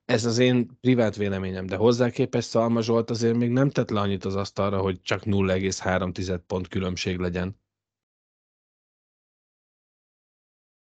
[0.05, 4.01] ez az én privát véleményem, de hozzá képest Szalma Zsolt azért még nem tett le
[4.01, 7.61] annyit az asztalra, hogy csak 0,3 pont különbség legyen.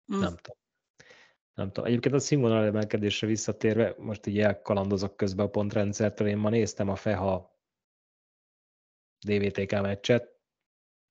[0.06, 0.20] Hm.
[0.20, 0.60] Nem tudom.
[1.54, 1.90] Nem tudom.
[1.90, 6.96] Egyébként a színvonal emelkedésre visszatérve, most így elkalandozok közben a pontrendszertől, én ma néztem a
[6.96, 7.60] FEHA
[9.26, 10.40] DVTK meccset,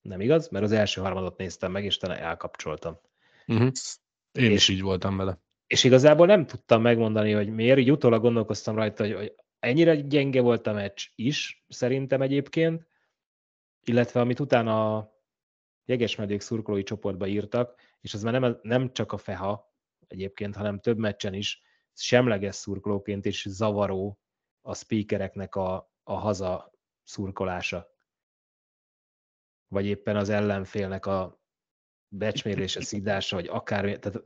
[0.01, 2.99] nem igaz, mert az első harmadot néztem meg, és talán elkapcsoltam.
[3.47, 3.71] Uh-huh.
[4.33, 5.41] Én és, is így voltam vele.
[5.71, 10.41] És igazából nem tudtam megmondani, hogy miért, így utólag gondolkoztam rajta, hogy, hogy ennyire gyenge
[10.41, 12.87] volt a meccs is, szerintem egyébként,
[13.85, 15.19] illetve amit utána a
[15.85, 19.75] jegesmedvék szurkolói csoportba írtak, és az már nem, nem csak a FEHA
[20.07, 21.63] egyébként, hanem több meccsen is
[21.93, 24.21] semleges szurkolóként és zavaró
[24.61, 27.95] a speakereknek a, a haza szurkolása.
[29.69, 31.41] Vagy éppen az ellenfélnek a
[32.09, 34.23] becsmérése, szídása, vagy akár, tehát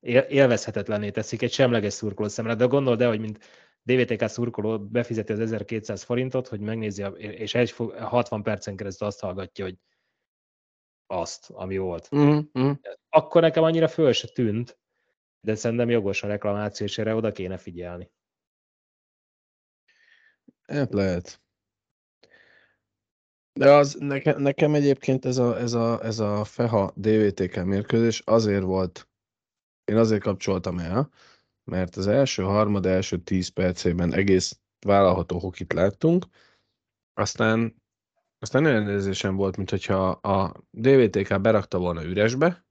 [0.00, 2.54] élvezhetetlenné teszik egy semleges szurkoló szemre.
[2.54, 3.38] De gondold el, hogy mint
[3.82, 9.64] DVTK szurkoló befizeti az 1200 forintot, hogy megnézi, és egy 60 percen keresztül azt hallgatja,
[9.64, 9.76] hogy
[11.06, 12.08] azt, ami volt.
[12.16, 12.70] Mm-hmm.
[13.08, 14.78] Akkor nekem annyira föl se tűnt,
[15.40, 18.10] de szerintem jogos a reklamáció, és erre oda kéne figyelni.
[20.62, 21.40] Hát lehet.
[23.52, 28.62] De az, nekem, nekem egyébként ez a, ez, a, ez a FEHA DVTK mérkőzés azért
[28.62, 29.07] volt,
[29.88, 31.10] én azért kapcsoltam el,
[31.64, 36.26] mert az első harmad, első tíz percében egész vállalható hokit láttunk,
[37.14, 37.82] aztán,
[38.38, 42.66] aztán olyan érzésem volt, mintha a DVTK berakta volna üresbe,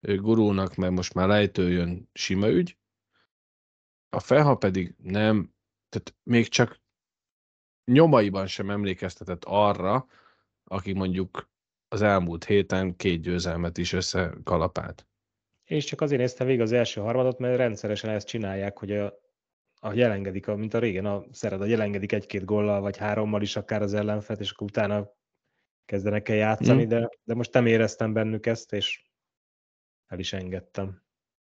[0.00, 2.78] gurulnak, meg most már lejtő jön sima ügy,
[4.08, 5.54] a felha pedig nem,
[5.88, 6.80] tehát még csak
[7.84, 10.06] nyomaiban sem emlékeztetett arra,
[10.64, 11.50] aki mondjuk
[11.88, 15.06] az elmúlt héten két győzelmet is összekalapált.
[15.64, 19.14] És csak azért néztem végig az első harmadot, mert rendszeresen ezt csinálják, hogy a,
[19.80, 23.82] a jelengedik, mint a régen a szeret, a jelengedik egy-két gollal, vagy hárommal is akár
[23.82, 25.10] az ellenfet, és akkor utána
[25.84, 26.88] kezdenek el játszani, mm.
[26.88, 29.04] de, de most nem éreztem bennük ezt, és
[30.06, 31.02] el is engedtem.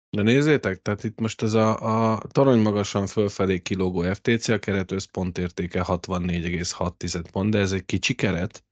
[0.09, 4.91] De nézzétek, tehát itt most ez a, a torony magasan fölfelé kilógó FTC, a keret
[4.91, 8.63] összpontértéke 64,6 pont, de ez egy kicsi keret,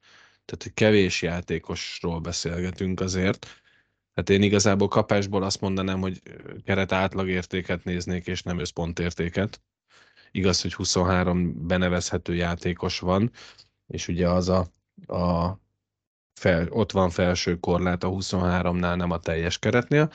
[0.46, 3.63] tehát egy kevés játékosról beszélgetünk azért,
[4.16, 6.22] Hát én igazából kapásból azt mondanám, hogy
[6.66, 9.62] keret átlagértéket néznék, és nem összpontértéket.
[10.32, 13.32] Igaz, hogy 23 benevezhető játékos van,
[13.88, 14.68] és ugye az a,
[15.08, 15.60] a
[16.34, 20.12] fel, ott van felső korlát a 23-nál, nem a teljes keretnél.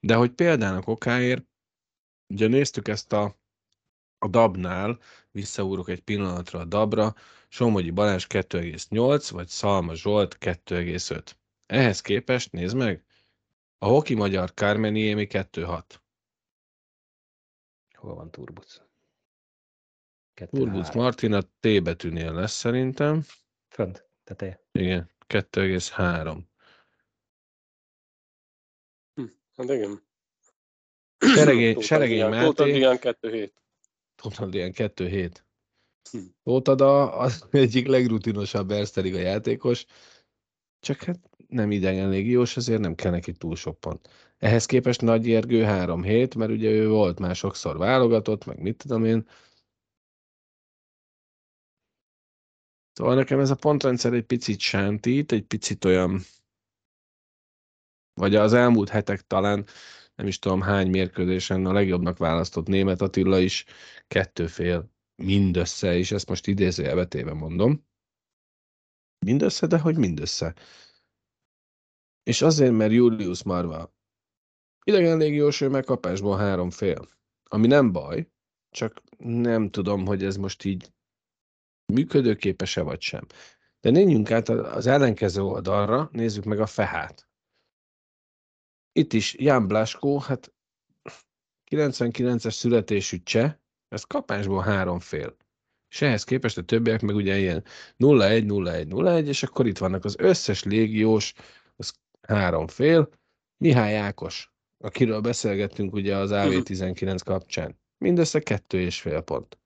[0.00, 1.46] De hogy példának okáért,
[2.26, 3.38] ugye néztük ezt a,
[4.18, 4.98] a dabnál,
[5.30, 7.14] visszaúrok egy pillanatra a dabra,
[7.48, 11.22] Somogyi Balázs 2,8, vagy Szalma Zsolt 2,5.
[11.66, 13.04] Ehhez képest, nézd meg,
[13.78, 15.82] a hoki magyar Kármeniémi 2,6.
[17.94, 18.80] Hol van Turbuc?
[20.50, 23.22] Turbuc Martin a T betűnél lesz szerintem.
[23.68, 24.64] Fönt, teteje.
[24.72, 26.38] Igen, 2,3.
[29.14, 29.24] Hm,
[29.56, 30.06] hát igen.
[31.18, 32.44] Seregény, Seregény Máté.
[32.44, 33.50] Tóth Adrián 2,7.
[34.14, 35.44] Tóth Adrián 2,7.
[36.10, 36.18] Hm.
[36.42, 39.84] Tóth Ada az egyik legrutinosabb Erzteliga játékos,
[40.80, 44.08] csak hát nem idegen légiós, azért nem kell neki túl sok pont.
[44.38, 48.76] Ehhez képest Nagy Ergő 3 hét, mert ugye ő volt már sokszor válogatott, meg mit
[48.76, 49.26] tudom én.
[52.92, 56.20] Szóval nekem ez a pontrendszer egy picit sántít, egy picit olyan,
[58.14, 59.66] vagy az elmúlt hetek talán,
[60.14, 63.64] nem is tudom hány mérkőzésen a legjobbnak választott német Attila is
[64.08, 64.90] kettő fél
[65.22, 67.86] mindössze, és ezt most idézőjelbetéve mondom.
[69.26, 70.54] Mindössze, de hogy mindössze.
[72.28, 73.94] És azért, mert Julius Marva
[74.84, 77.08] idegen légiós, ő megkapásból három fél.
[77.44, 78.28] Ami nem baj,
[78.70, 80.92] csak nem tudom, hogy ez most így
[81.92, 83.26] működőképes-e vagy sem.
[83.80, 87.28] De nézzünk át az ellenkező oldalra, nézzük meg a fehát.
[88.92, 90.54] Itt is Jan Blaskó, hát
[91.70, 93.54] 99-es születésű cseh,
[93.88, 95.36] ez kapásból három fél.
[95.90, 97.64] És ehhez képest a többiek meg ugye ilyen
[97.98, 101.34] 0-1, 0-1, 0-1, és akkor itt vannak az összes légiós,
[102.28, 103.10] három fél.
[103.56, 107.80] Mihály Ákos, akiről beszélgettünk ugye az AV19 kapcsán.
[107.98, 109.58] Mindössze kettő és fél pont.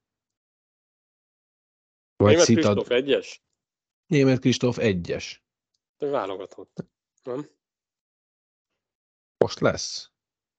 [2.16, 2.74] Vagy Német Szitad...
[2.74, 3.42] Kristóf egyes?
[4.06, 5.44] Német Kristóf egyes.
[5.98, 6.84] Válogatott.
[7.22, 7.50] Nem?
[9.36, 10.10] Most lesz.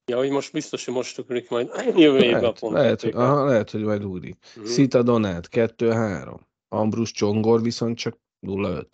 [0.05, 2.73] Ja, hogy most biztos, hogy most tükrik majd jövő évben lehet, pont.
[2.73, 4.37] Lehet, hogy, aha, lehet, hogy majd úri.
[4.59, 4.63] Mm.
[4.63, 6.39] Szita Donát 2-3.
[6.67, 8.85] Ambrus Csongor viszont csak 0-5.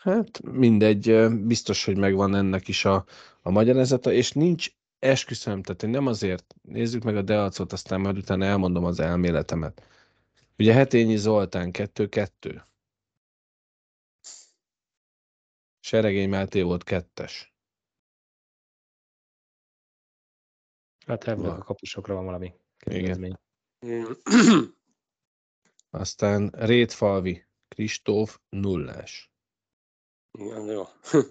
[0.00, 3.04] Hát mindegy, biztos, hogy megvan ennek is a,
[3.42, 8.16] a magyarázata, és nincs esküszöm, tehát én nem azért, nézzük meg a Deacot, aztán majd
[8.16, 9.86] utána elmondom az elméletemet.
[10.58, 12.62] Ugye Hetényi Zoltán 2-2.
[15.80, 17.54] Seregény Máté volt kettes.
[21.06, 23.34] Hát ebből a kapusokra van valami kedvezmény.
[25.90, 29.29] Aztán Rétfalvi, Kristóf nullás.
[30.38, 30.82] Igen, jó.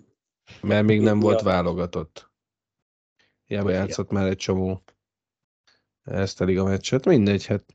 [0.70, 2.32] Mert még nem volt válogatott.
[3.45, 4.84] Hiába játszott már egy csomó
[6.04, 7.06] ezt a meccset.
[7.06, 7.74] Mindegy, hát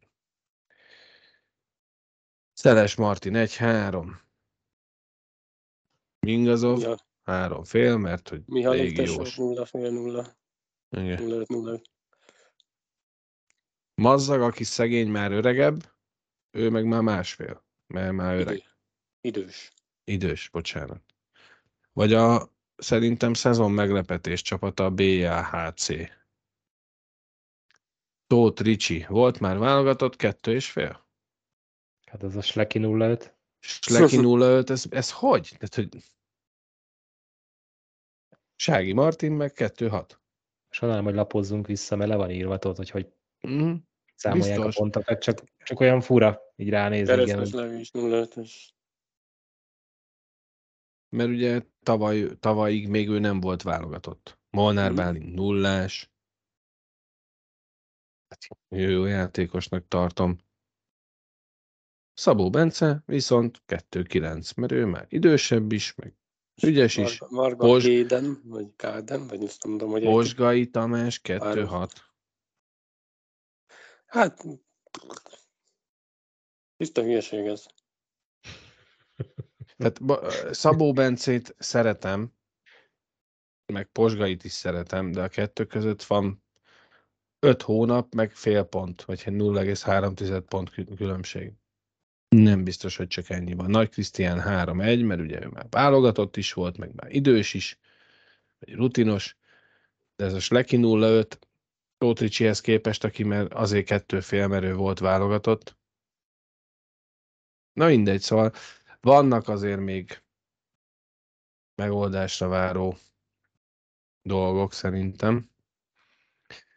[2.52, 4.10] Szeles Martin 1-3.
[6.18, 6.96] Mingazov ja.
[7.22, 9.36] három fél, mert hogy légiós.
[9.36, 10.36] 0 fél 0.
[10.90, 11.22] Igen.
[11.22, 11.80] 0 0
[13.94, 15.92] Mazzag, aki szegény, már öregebb,
[16.50, 18.54] ő meg már másfél, mert már öreg.
[18.54, 19.40] Idő.
[19.40, 19.72] Idős.
[20.04, 21.13] Idős, bocsánat.
[21.94, 25.88] Vagy a szerintem szezon meglepetés csapata a BAHC.
[28.26, 29.04] Tóth Ricsi.
[29.08, 31.06] Volt már válogatott, kettő és fél?
[32.10, 33.34] Hát az a Sleki 05.
[33.60, 35.56] Sleki 05, ez, ez hogy?
[35.58, 36.02] Tehát, hogy...
[38.56, 40.10] Sági Martin meg 2-6.
[40.70, 43.12] Sajnálom, hogy lapozzunk vissza, mert le van írva, tudod, hogy hogy
[43.48, 43.74] mm,
[44.14, 44.76] számolják biztos.
[44.76, 47.14] a pontokat, csak, csak olyan fura így ránézni.
[47.14, 48.50] Keresztes Levi 05-ös.
[51.14, 54.38] Mert ugye tavaly, tavalyig még ő nem volt válogatott.
[54.50, 54.94] Molnár mm.
[54.94, 56.10] Bálint nullás.
[58.28, 60.38] Hát, jó játékosnak tartom.
[62.12, 66.14] Szabó Bence viszont 2-9, mert ő már idősebb is, meg
[66.62, 67.20] ügyes is.
[67.20, 67.84] Marga, Marga Pos...
[67.84, 70.02] Kéden, vagy Káden, vagy azt mondom, hogy...
[70.02, 71.90] Posgai Tamás 2-6.
[74.06, 74.44] Hát,
[76.76, 77.66] tiszta hülyeség ez.
[79.76, 80.00] Tehát
[80.54, 82.32] Szabó Bencét szeretem,
[83.72, 86.42] meg Posgait is szeretem, de a kettő között van
[87.38, 91.52] 5 hónap, meg fél pont, vagy 0,3 pont különbség.
[92.28, 93.70] Nem biztos, hogy csak ennyi van.
[93.70, 97.78] Nagy Krisztián 3-1, mert ugye ő már válogatott is volt, meg már idős is,
[98.58, 99.36] vagy rutinos,
[100.16, 101.32] de ez a Sleki 0-5
[101.98, 105.76] Tótricsihez képest, aki mert azért kettő félmerő volt válogatott.
[107.72, 108.52] Na mindegy, szóval
[109.04, 110.22] vannak azért még
[111.74, 112.96] megoldásra váró
[114.22, 115.50] dolgok szerintem.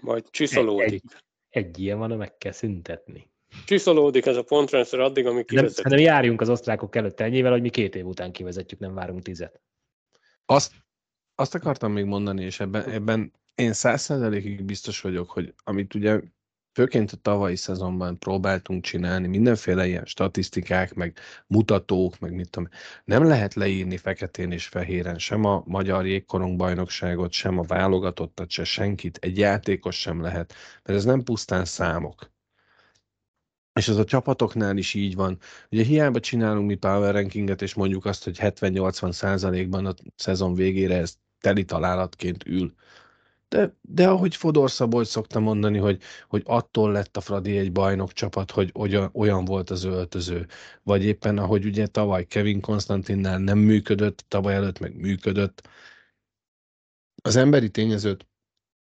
[0.01, 1.03] Majd csiszolódik.
[1.03, 1.03] Egy,
[1.49, 3.30] egy ilyen van, meg kell szüntetni.
[3.65, 5.75] Csiszolódik ez a pontrendszer addig, amíg Nem, kivezet.
[5.75, 9.61] szerintem járjunk az osztrákok előtt ennyivel, hogy mi két év után kivezetjük, nem várunk tizet.
[10.45, 10.73] Azt,
[11.36, 16.21] azt akartam még mondani, és ebben, ebben én száz százalékig biztos vagyok, hogy amit ugye
[16.78, 21.17] főként a tavalyi szezonban próbáltunk csinálni, mindenféle ilyen statisztikák, meg
[21.47, 22.69] mutatók, meg mit tudom,
[23.03, 28.63] nem lehet leírni feketén és fehéren sem a magyar jégkorong bajnokságot, sem a válogatottat, se
[28.63, 30.53] senkit, egy játékos sem lehet,
[30.84, 32.32] mert ez nem pusztán számok.
[33.73, 35.38] És ez a csapatoknál is így van.
[35.71, 40.97] Ugye hiába csinálunk mi power rankinget, és mondjuk azt, hogy 70-80 százalékban a szezon végére
[40.97, 42.73] ez teli találatként ül.
[43.50, 48.12] De, de ahogy Fodor Szabolcs szokta mondani, hogy, hogy attól lett a Fradi egy bajnok
[48.12, 50.48] csapat, hogy olyan, olyan volt az öltöző.
[50.84, 55.68] Vagy éppen ahogy ugye tavaly Kevin Konstantinnál nem működött, tavaly előtt meg működött.
[57.24, 58.28] Az emberi tényezőt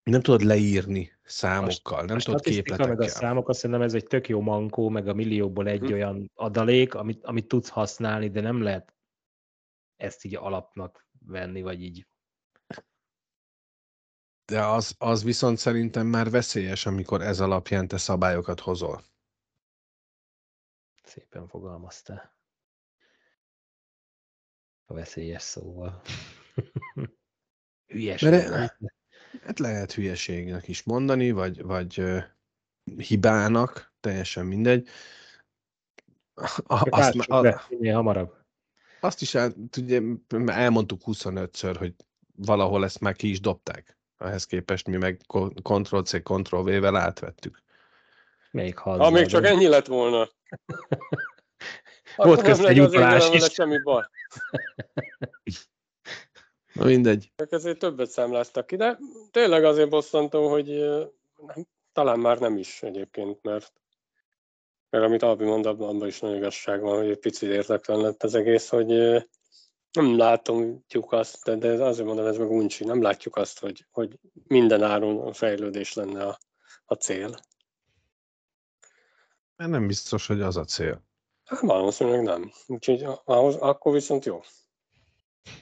[0.03, 3.19] nem tudod leírni számokkal, nem a tudod statisztika meg a képletekkel.
[3.19, 5.93] számok, azt szerintem ez egy tök jó mankó, meg a millióból egy Mhm.
[5.93, 8.93] olyan adalék, amit, amit tudsz használni, de nem lehet
[9.95, 12.07] ezt így alapnak venni, vagy így.
[14.45, 19.03] De az, az viszont szerintem már veszélyes, amikor ez alapján te szabályokat hozol.
[21.03, 22.35] Szépen fogalmaztál.
[24.85, 26.01] A veszélyes szóval.
[27.87, 28.29] Hülyeség.
[28.29, 28.91] Mert- nem?
[29.41, 32.19] Hát lehet hülyeségnek is mondani, vagy, vagy ö,
[32.97, 34.87] hibának, teljesen mindegy.
[36.33, 38.35] A, azt, a, be, minél hamarabb.
[38.99, 40.01] azt is el, ugye,
[40.45, 41.95] elmondtuk 25-ször, hogy
[42.35, 43.97] valahol ezt már ki is dobták.
[44.23, 45.21] Ehhez képest mi meg
[45.63, 47.61] Ctrl-C, Ctrl-V-vel átvettük.
[48.51, 48.97] Melyik hal?
[48.97, 50.29] Ha még csak ennyi lett volna.
[52.15, 53.43] Volt közt egy utalás is.
[53.43, 54.03] semmi baj.
[56.73, 57.31] Na mindegy.
[57.49, 58.99] Ezért többet számláztak ki, de
[59.31, 60.67] tényleg azért bosszantó, hogy
[61.47, 63.73] nem, talán már nem is egyébként, mert,
[64.89, 68.35] mert amit Albi mond, abban is nagy igazság van, hogy egy picit értetlen lett az
[68.35, 68.89] egész, hogy
[69.93, 74.19] nem látjuk azt, de, de azért mondom, ez meg uncsi, nem látjuk azt, hogy, hogy
[74.47, 76.39] minden áron a fejlődés lenne a,
[76.85, 77.39] a cél.
[79.55, 81.03] Mert nem biztos, hogy az a cél.
[81.45, 82.51] Hát valószínűleg nem.
[82.67, 84.41] Úgyhogy ahhoz, akkor viszont jó.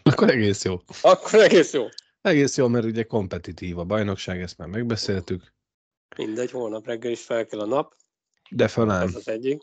[0.03, 0.79] Akkor egész jó.
[1.01, 1.87] Akkor egész jó.
[2.21, 5.53] Egész jó, mert ugye kompetitív a bajnokság, ezt már megbeszéltük.
[6.17, 7.95] Mindegy, holnap reggel is fel kell a nap,
[8.49, 9.07] De felám.
[9.07, 9.61] ez az egyik.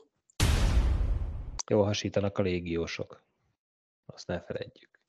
[1.71, 3.27] Jól hasítanak a légiósok.
[4.13, 5.01] Azt ne feledjük.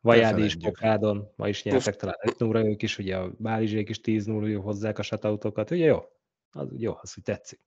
[0.00, 0.56] Vajádi is.
[0.56, 4.60] Pokádon, ma is nyertek talán 5 0 ők is, ugye a Bálizsék is 10 0
[4.60, 6.04] hozzák a shutoutokat, ugye jó?
[6.50, 7.60] Az jó, az úgy tetszik.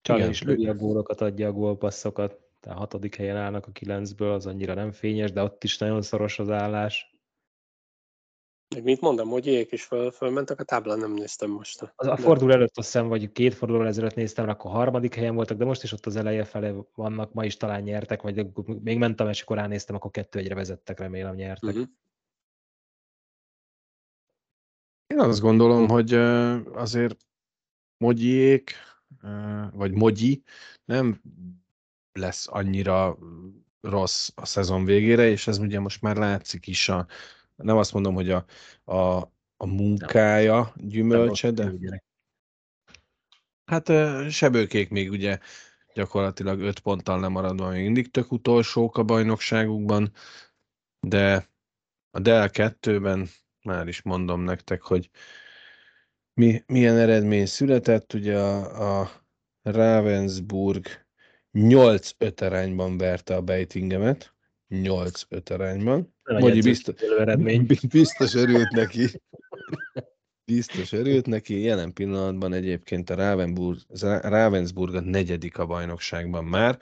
[0.00, 4.32] Csali is lője a gólokat, adja a gólpasszokat, tehát a hatodik helyen állnak a kilencből,
[4.32, 7.11] az annyira nem fényes, de ott is nagyon szoros az állás.
[8.74, 11.92] Még mit mondom, hogy éjek is föl, fölmentek a táblán, nem néztem most.
[11.96, 15.56] Az a forduló előtt azt hiszem, vagy két forduló ezelőtt néztem, akkor harmadik helyen voltak,
[15.56, 18.46] de most is ott az eleje fele vannak, ma is talán nyertek, vagy
[18.82, 21.74] még mentem, és akkor ránéztem, akkor kettő egyre vezettek, remélem nyertek.
[21.74, 21.82] Mhm.
[25.06, 26.14] Én azt gondolom, hogy
[26.72, 27.16] azért
[27.96, 28.72] Mogyiék,
[29.72, 30.42] vagy Mogyi
[30.84, 31.20] nem
[32.12, 33.18] lesz annyira
[33.80, 37.06] rossz a szezon végére, és ez ugye most már látszik is a,
[37.56, 38.44] nem azt mondom, hogy a,
[38.84, 39.16] a,
[39.56, 41.72] a munkája gyümölcse, de
[43.64, 43.92] hát
[44.30, 45.38] sebőkék még ugye
[45.94, 50.12] gyakorlatilag öt ponttal lemaradva még mindig tök utolsók a bajnokságukban,
[51.00, 51.48] de
[52.10, 53.28] a Dell 2-ben
[53.62, 55.10] már is mondom nektek, hogy
[56.34, 58.12] mi, milyen eredmény született.
[58.12, 59.10] Ugye a, a
[59.62, 60.86] Ravensburg
[61.52, 64.34] 8-5 arányban verte a Beitingemet.
[64.72, 66.14] 8-5 arányban.
[66.24, 66.94] Edzős biztos,
[67.88, 69.06] biztos örült neki.
[70.44, 71.60] Biztos örült neki.
[71.60, 73.78] Jelen pillanatban egyébként a Ravensburg,
[74.22, 76.78] Ravensburg a negyedik a bajnokságban már.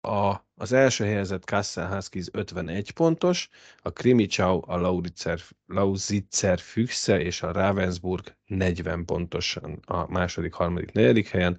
[0.00, 3.48] A, az első helyezett Kassel Huskies 51 pontos,
[3.82, 11.28] a Krimicsau, a Lausitzer, Lausitzer Füchse és a Ravensburg 40 pontosan a második, harmadik, negyedik
[11.28, 11.58] helyen,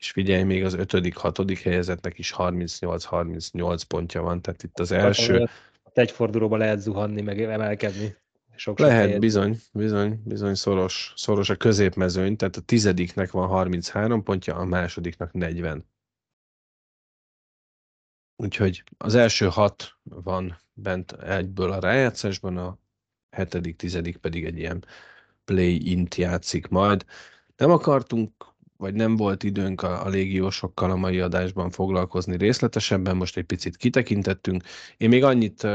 [0.00, 5.48] és figyelj, még az ötödik, hatodik helyezettnek is 38-38 pontja van, tehát itt az első,
[5.82, 8.16] Ott egy fordulóba lehet zuhanni, meg emelkedni.
[8.54, 9.20] Sok Lehet, helyet.
[9.20, 15.32] bizony, bizony, bizony szoros, szoros a középmezőny, tehát a tizediknek van 33 pontja, a másodiknak
[15.32, 15.86] 40.
[18.36, 22.78] Úgyhogy az első hat van bent egyből a rájátszásban, a
[23.30, 24.84] hetedik, tizedik pedig egy ilyen
[25.44, 27.04] play-int játszik majd.
[27.56, 28.49] Nem akartunk
[28.80, 33.76] vagy nem volt időnk a, a légiósokkal a mai adásban foglalkozni részletesebben, most egy picit
[33.76, 34.62] kitekintettünk.
[34.96, 35.66] Én még annyit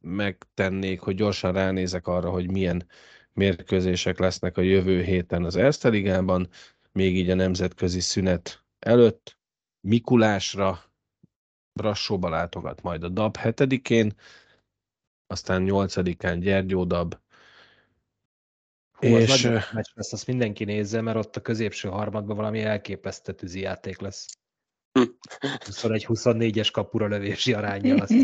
[0.00, 2.86] megtennék, hogy gyorsan ránézek arra, hogy milyen
[3.32, 6.48] mérkőzések lesznek a jövő héten az Erste Ligában,
[6.92, 9.38] még így a nemzetközi szünet előtt.
[9.80, 10.84] Mikulásra
[11.72, 14.14] Brassóba látogat majd a DAB 7-én,
[15.26, 17.18] aztán 8-án Gyergyó DAB,
[18.98, 19.30] Hú, és...
[19.30, 23.60] az nagy meccs lesz, azt mindenki nézze, mert ott a középső harmadban valami elképesztő tűzi
[23.60, 24.26] játék lesz.
[25.48, 27.94] 21-24-es kapura lövési aránya.
[27.94, 28.14] Azt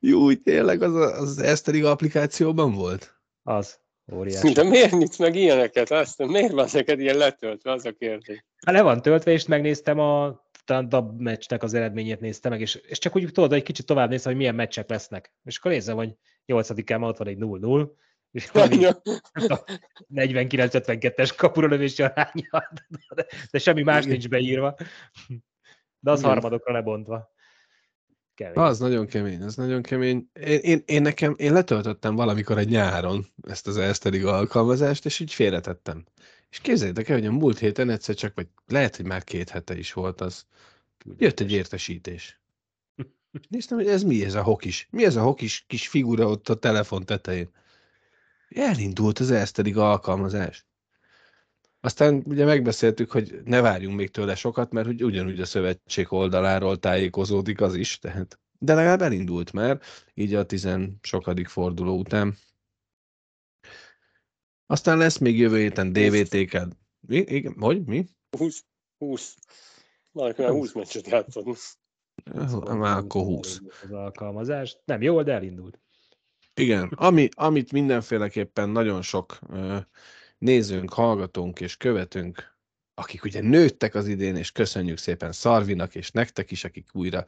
[0.00, 3.14] Jó, tényleg az az Eszterig applikációban volt?
[3.42, 3.78] Az.
[4.12, 4.52] Óriási.
[4.52, 5.90] De miért nyitsz meg ilyeneket?
[5.90, 7.72] Azt, miért van neked ilyen letöltve?
[7.72, 8.44] Az a kérdés.
[8.66, 12.98] Hát le van töltve, és megnéztem a DAB meccsnek az eredményét néztem meg, és, és
[12.98, 15.32] csak úgy tudod, hogy kicsit tovább néztem, hogy milyen meccsek lesznek.
[15.44, 16.14] És akkor nézem, hogy
[16.46, 17.88] 8-án ott van egy 0-0,
[18.32, 18.48] és
[20.14, 22.68] 49-52-es kapura lövési aránya,
[23.14, 24.76] de, de semmi más nincs beírva.
[25.98, 26.30] De az Igen.
[26.30, 27.32] harmadokra lebontva.
[28.34, 28.56] Kemény.
[28.56, 30.30] Az nagyon kemény, az nagyon kemény.
[30.32, 35.32] Én, én, én, nekem, én letöltöttem valamikor egy nyáron ezt az Eszterig alkalmazást, és így
[35.32, 36.04] félretettem.
[36.50, 39.78] És képzeljétek el, hogy a múlt héten egyszer csak, vagy lehet, hogy már két hete
[39.78, 40.46] is volt az,
[41.18, 42.40] jött egy értesítés.
[43.48, 44.88] Néztem, hogy ez mi ez a hokis?
[44.90, 47.50] Mi ez a hokis kis figura ott a telefon tetején?
[48.54, 50.66] Elindult az Eszterig alkalmazás.
[51.80, 56.78] Aztán ugye megbeszéltük, hogy ne várjunk még tőle sokat, mert hogy ugyanúgy a szövetség oldaláról
[56.78, 58.40] tájékozódik az is, tehát.
[58.58, 59.80] De legalább elindult már,
[60.14, 62.36] így a tizen sokadik forduló után.
[64.66, 66.68] Aztán lesz még jövő héten DVT-kel.
[67.00, 67.16] Mi?
[67.16, 67.84] Igen, hogy?
[67.84, 68.06] Mi?
[68.38, 68.64] 20.
[68.98, 69.36] 20.
[70.12, 71.58] Már 20 meccset játszott.
[72.64, 73.60] Már akkor 20.
[73.82, 74.76] Az alkalmazás.
[74.84, 75.80] Nem jól, de elindult.
[76.60, 79.38] Igen, ami, amit mindenféleképpen nagyon sok
[80.38, 82.58] nézőnk, hallgatónk és követünk,
[82.94, 87.24] akik ugye nőttek az idén, és köszönjük szépen Szarvinak és nektek is, akik újra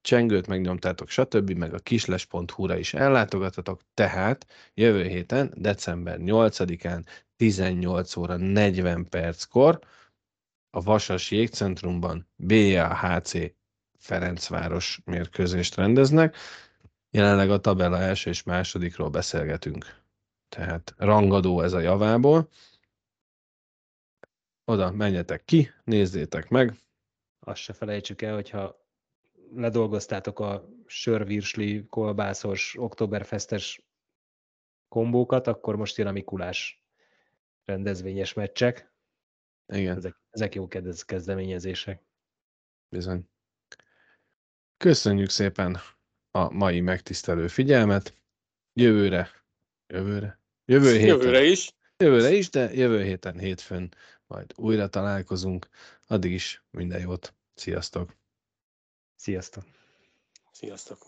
[0.00, 7.04] csengőt megnyomtátok, stb., meg a kisles.hu-ra is ellátogatatok, tehát jövő héten, december 8-án
[7.36, 9.78] 18 óra 40 perckor
[10.70, 13.32] a Vasas Jégcentrumban BAHC
[13.98, 16.36] Ferencváros mérkőzést rendeznek.
[17.10, 20.00] Jelenleg a tabella első és másodikról beszélgetünk.
[20.48, 22.48] Tehát rangadó ez a javából.
[24.64, 26.74] Oda menjetek ki, nézzétek meg.
[27.40, 28.86] Azt se felejtsük el, hogyha
[29.54, 33.82] ledolgoztátok a sörvirsli, kolbászos, októberfestes
[34.88, 36.84] kombókat, akkor most jön a Mikulás
[37.64, 38.92] rendezvényes meccsek.
[39.66, 39.96] Igen.
[39.96, 40.68] Ezek, ezek jó
[41.06, 42.02] kezdeményezések.
[42.88, 43.28] Bizony.
[44.76, 45.78] Köszönjük szépen
[46.30, 48.14] a mai megtisztelő figyelmet.
[48.72, 49.30] Jövőre,
[49.86, 51.06] jövőre, Jövő héten.
[51.06, 51.74] Jövőre is.
[51.96, 53.94] Jövőre is, de jövő héten hétfőn
[54.26, 55.68] majd újra találkozunk.
[56.06, 57.34] Addig is minden jót.
[57.54, 58.16] Sziasztok!
[59.16, 59.64] Sziasztok!
[60.52, 60.98] Sziasztok!